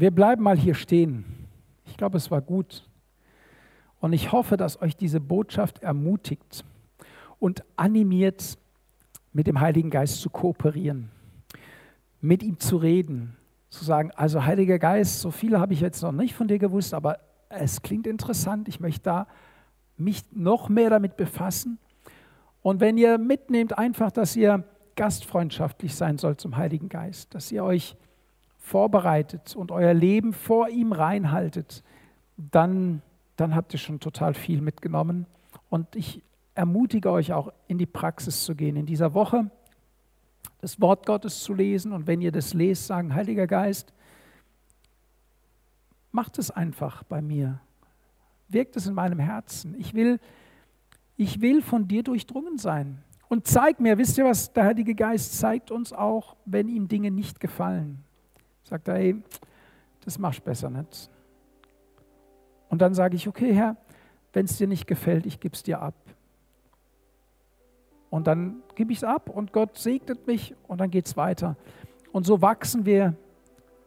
Wir 0.01 0.11
bleiben 0.11 0.43
mal 0.43 0.57
hier 0.57 0.75
stehen. 0.75 1.47
Ich 1.85 1.99
glaube, 1.99 2.17
es 2.17 2.31
war 2.31 2.41
gut. 2.41 2.90
Und 4.01 4.13
ich 4.13 4.33
hoffe, 4.33 4.57
dass 4.57 4.81
euch 4.81 4.97
diese 4.97 5.21
Botschaft 5.21 5.83
ermutigt 5.83 6.65
und 7.39 7.65
animiert, 7.77 8.59
mit 9.33 9.47
dem 9.47 9.61
Heiligen 9.61 9.91
Geist 9.91 10.21
zu 10.21 10.29
kooperieren, 10.29 11.11
mit 12.21 12.43
ihm 12.43 12.59
zu 12.59 12.77
reden, 12.77 13.37
zu 13.69 13.85
sagen, 13.85 14.11
also 14.17 14.45
Heiliger 14.45 14.79
Geist, 14.79 15.21
so 15.21 15.31
viele 15.31 15.61
habe 15.61 15.73
ich 15.73 15.81
jetzt 15.81 16.03
noch 16.03 16.13
nicht 16.13 16.35
von 16.35 16.49
dir 16.49 16.59
gewusst, 16.59 16.95
aber 16.95 17.21
es 17.49 17.83
klingt 17.83 18.07
interessant, 18.07 18.69
ich 18.69 18.81
möchte 18.81 19.03
da 19.03 19.27
mich 19.97 20.25
noch 20.33 20.69
mehr 20.69 20.91
damit 20.91 21.17
befassen. 21.17 21.79
Und 22.63 22.81
wenn 22.81 22.99
ihr 22.99 23.19
mitnehmt, 23.19 23.79
einfach, 23.79 24.11
dass 24.11 24.35
ihr 24.35 24.65
gastfreundschaftlich 24.97 25.95
sein 25.95 26.19
sollt 26.19 26.41
zum 26.41 26.57
Heiligen 26.57 26.89
Geist, 26.89 27.35
dass 27.35 27.53
ihr 27.53 27.65
euch 27.65 27.97
vorbereitet 28.59 29.57
und 29.57 29.71
euer 29.71 29.95
Leben 29.95 30.33
vor 30.33 30.69
ihm 30.69 30.93
reinhaltet, 30.93 31.83
dann, 32.37 33.03
dann 33.41 33.55
habt 33.55 33.73
ihr 33.73 33.79
schon 33.79 34.01
total 34.01 34.35
viel 34.35 34.61
mitgenommen. 34.61 35.27
Und 35.71 35.97
ich 35.97 36.23
ermutige 36.55 37.11
euch 37.11 37.33
auch 37.33 37.53
in 37.69 37.79
die 37.79 37.87
Praxis 37.87 38.45
zu 38.45 38.55
gehen, 38.55 38.77
in 38.77 38.85
dieser 38.87 39.15
Woche 39.15 39.51
das 40.61 40.81
Wort 40.81 41.07
Gottes 41.07 41.43
zu 41.43 41.55
lesen. 41.55 41.93
Und 41.93 42.07
wenn 42.07 42.21
ihr 42.21 42.33
das 42.33 42.53
lest, 42.53 42.87
sagen, 42.87 43.15
Heiliger 43.15 43.47
Geist, 43.47 43.95
macht 46.13 46.39
es 46.39 46.51
einfach 46.51 47.03
bei 47.05 47.23
mir. 47.23 47.61
Wirkt 48.49 48.77
es 48.77 48.87
in 48.87 48.95
meinem 48.95 49.21
Herzen. 49.21 49.75
Ich 49.79 49.95
will, 49.95 50.21
ich 51.17 51.41
will 51.41 51.63
von 51.63 51.89
dir 51.89 52.03
durchdrungen 52.03 52.59
sein. 52.59 53.03
Und 53.29 53.47
zeig 53.47 53.81
mir, 53.81 53.97
wisst 53.97 54.19
ihr 54.19 54.25
was, 54.25 54.53
der 54.53 54.65
Heilige 54.65 54.95
Geist 54.95 55.39
zeigt 55.39 55.71
uns 55.71 55.93
auch, 55.93 56.37
wenn 56.45 56.69
ihm 56.69 56.89
Dinge 56.89 57.11
nicht 57.11 57.41
gefallen. 57.41 58.05
Sagt 58.65 58.89
er, 58.89 58.97
hey, 58.97 59.23
das 60.05 60.19
machst 60.19 60.41
du 60.41 60.45
besser 60.45 60.69
nicht. 60.69 61.09
Und 62.71 62.81
dann 62.81 62.95
sage 62.95 63.17
ich, 63.17 63.29
okay, 63.29 63.53
Herr, 63.53 63.77
wenn 64.33 64.47
es 64.47 64.57
dir 64.57 64.67
nicht 64.67 64.87
gefällt, 64.87 65.27
ich 65.27 65.41
gebe 65.41 65.55
es 65.55 65.63
dir 65.63 65.83
ab. 65.83 65.95
Und 68.09 68.27
dann 68.27 68.63
gebe 68.75 68.93
ich 68.93 68.99
es 68.99 69.05
ab 69.05 69.29
und 69.29 69.53
Gott 69.53 69.77
segnet 69.77 70.27
mich 70.27 70.55
und 70.67 70.81
dann 70.81 70.91
geht 70.91 71.07
es 71.07 71.17
weiter. 71.17 71.57
Und 72.13 72.25
so 72.25 72.41
wachsen 72.41 72.87
wir 72.87 73.15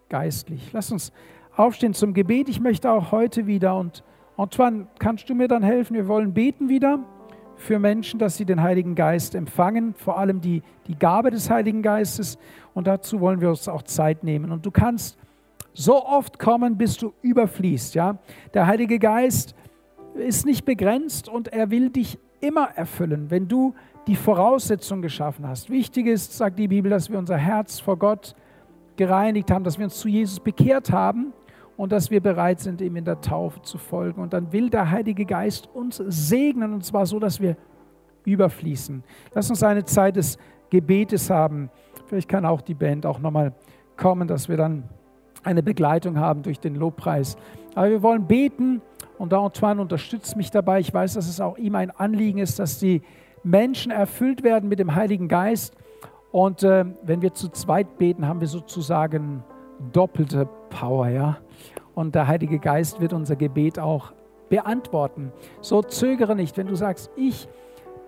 geistlich. 0.09 0.71
Lass 0.71 0.91
uns 0.91 1.11
aufstehen 1.55 1.93
zum 1.93 2.13
Gebet. 2.13 2.49
Ich 2.49 2.59
möchte 2.59 2.91
auch 2.91 3.11
heute 3.11 3.47
wieder 3.47 3.75
und 3.77 4.03
Antoine, 4.37 4.87
kannst 4.99 5.29
du 5.29 5.35
mir 5.35 5.47
dann 5.47 5.63
helfen? 5.63 5.95
Wir 5.95 6.07
wollen 6.07 6.33
beten 6.33 6.69
wieder 6.69 6.99
für 7.55 7.79
Menschen, 7.79 8.19
dass 8.19 8.37
sie 8.37 8.45
den 8.45 8.61
Heiligen 8.61 8.95
Geist 8.95 9.35
empfangen, 9.35 9.93
vor 9.93 10.17
allem 10.17 10.41
die, 10.41 10.63
die 10.87 10.97
Gabe 10.97 11.29
des 11.29 11.49
Heiligen 11.49 11.81
Geistes. 11.81 12.37
Und 12.73 12.87
dazu 12.87 13.19
wollen 13.19 13.41
wir 13.41 13.49
uns 13.49 13.67
auch 13.67 13.83
Zeit 13.83 14.23
nehmen. 14.23 14.51
Und 14.51 14.65
du 14.65 14.71
kannst 14.71 15.17
so 15.73 16.05
oft 16.05 16.39
kommen, 16.39 16.77
bis 16.77 16.97
du 16.97 17.13
überfließt. 17.21 17.95
Ja? 17.95 18.17
Der 18.53 18.67
Heilige 18.67 18.99
Geist 18.99 19.55
ist 20.15 20.45
nicht 20.45 20.65
begrenzt 20.65 21.27
und 21.27 21.47
er 21.47 21.71
will 21.71 21.89
dich 21.89 22.19
immer 22.39 22.69
erfüllen, 22.75 23.31
wenn 23.31 23.47
du 23.47 23.73
die 24.07 24.15
Voraussetzung 24.15 25.01
geschaffen 25.01 25.47
hast. 25.47 25.69
Wichtig 25.69 26.07
ist, 26.07 26.37
sagt 26.37 26.59
die 26.59 26.67
Bibel, 26.67 26.91
dass 26.91 27.09
wir 27.09 27.17
unser 27.17 27.37
Herz 27.37 27.79
vor 27.79 27.97
Gott 27.97 28.35
gereinigt 28.95 29.49
haben, 29.49 29.63
dass 29.63 29.77
wir 29.77 29.85
uns 29.85 29.97
zu 29.97 30.07
Jesus 30.07 30.39
bekehrt 30.39 30.91
haben 30.91 31.33
und 31.77 31.91
dass 31.91 32.11
wir 32.11 32.21
bereit 32.21 32.59
sind, 32.59 32.81
ihm 32.81 32.95
in 32.95 33.05
der 33.05 33.21
Taufe 33.21 33.61
zu 33.61 33.77
folgen. 33.77 34.21
Und 34.21 34.33
dann 34.33 34.51
will 34.51 34.69
der 34.69 34.91
Heilige 34.91 35.25
Geist 35.25 35.69
uns 35.73 35.97
segnen 35.97 36.73
und 36.73 36.85
zwar 36.85 37.05
so, 37.05 37.19
dass 37.19 37.41
wir 37.41 37.57
überfließen. 38.25 39.03
Lass 39.33 39.49
uns 39.49 39.63
eine 39.63 39.85
Zeit 39.85 40.15
des 40.17 40.37
Gebetes 40.69 41.29
haben. 41.29 41.69
Vielleicht 42.05 42.29
kann 42.29 42.45
auch 42.45 42.61
die 42.61 42.73
Band 42.73 43.05
auch 43.05 43.19
nochmal 43.19 43.53
kommen, 43.97 44.27
dass 44.27 44.49
wir 44.49 44.57
dann 44.57 44.83
eine 45.43 45.63
Begleitung 45.63 46.17
haben 46.17 46.41
durch 46.43 46.59
den 46.59 46.75
Lobpreis. 46.75 47.37
Aber 47.75 47.89
wir 47.89 48.01
wollen 48.01 48.27
beten 48.27 48.81
und 49.17 49.31
da 49.31 49.43
Antoine 49.43 49.81
unterstützt 49.81 50.37
mich 50.37 50.51
dabei. 50.51 50.79
Ich 50.79 50.93
weiß, 50.93 51.13
dass 51.13 51.27
es 51.27 51.39
auch 51.39 51.57
ihm 51.57 51.75
ein 51.75 51.91
Anliegen 51.91 52.39
ist, 52.39 52.59
dass 52.59 52.79
die 52.79 53.01
Menschen 53.43 53.91
erfüllt 53.91 54.43
werden 54.43 54.69
mit 54.69 54.79
dem 54.79 54.95
Heiligen 54.95 55.27
Geist. 55.27 55.75
Und 56.31 56.63
äh, 56.63 56.85
wenn 57.03 57.21
wir 57.21 57.33
zu 57.33 57.49
zweit 57.49 57.97
beten, 57.97 58.27
haben 58.27 58.41
wir 58.41 58.47
sozusagen 58.47 59.43
doppelte 59.91 60.47
Power, 60.69 61.07
ja. 61.09 61.37
Und 61.93 62.15
der 62.15 62.27
Heilige 62.27 62.59
Geist 62.59 62.99
wird 62.99 63.13
unser 63.13 63.35
Gebet 63.35 63.77
auch 63.77 64.13
beantworten. 64.49 65.31
So 65.61 65.81
zögere 65.81 66.35
nicht, 66.35 66.57
wenn 66.57 66.67
du 66.67 66.75
sagst, 66.75 67.11
ich 67.15 67.47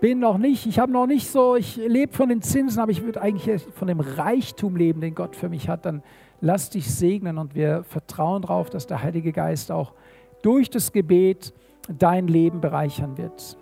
bin 0.00 0.18
noch 0.18 0.38
nicht, 0.38 0.66
ich 0.66 0.78
habe 0.78 0.92
noch 0.92 1.06
nicht 1.06 1.30
so, 1.30 1.56
ich 1.56 1.76
lebe 1.76 2.12
von 2.12 2.28
den 2.28 2.42
Zinsen, 2.42 2.80
aber 2.80 2.90
ich 2.90 3.02
würde 3.02 3.20
eigentlich 3.20 3.62
von 3.74 3.88
dem 3.88 4.00
Reichtum 4.00 4.76
leben, 4.76 5.00
den 5.00 5.14
Gott 5.14 5.36
für 5.36 5.48
mich 5.48 5.68
hat, 5.68 5.86
dann 5.86 6.02
lass 6.40 6.70
dich 6.70 6.92
segnen 6.92 7.38
und 7.38 7.54
wir 7.54 7.84
vertrauen 7.84 8.42
darauf, 8.42 8.70
dass 8.70 8.86
der 8.86 9.02
Heilige 9.02 9.32
Geist 9.32 9.70
auch 9.70 9.92
durch 10.42 10.70
das 10.70 10.92
Gebet 10.92 11.52
dein 11.88 12.28
Leben 12.28 12.60
bereichern 12.60 13.16
wird. 13.16 13.56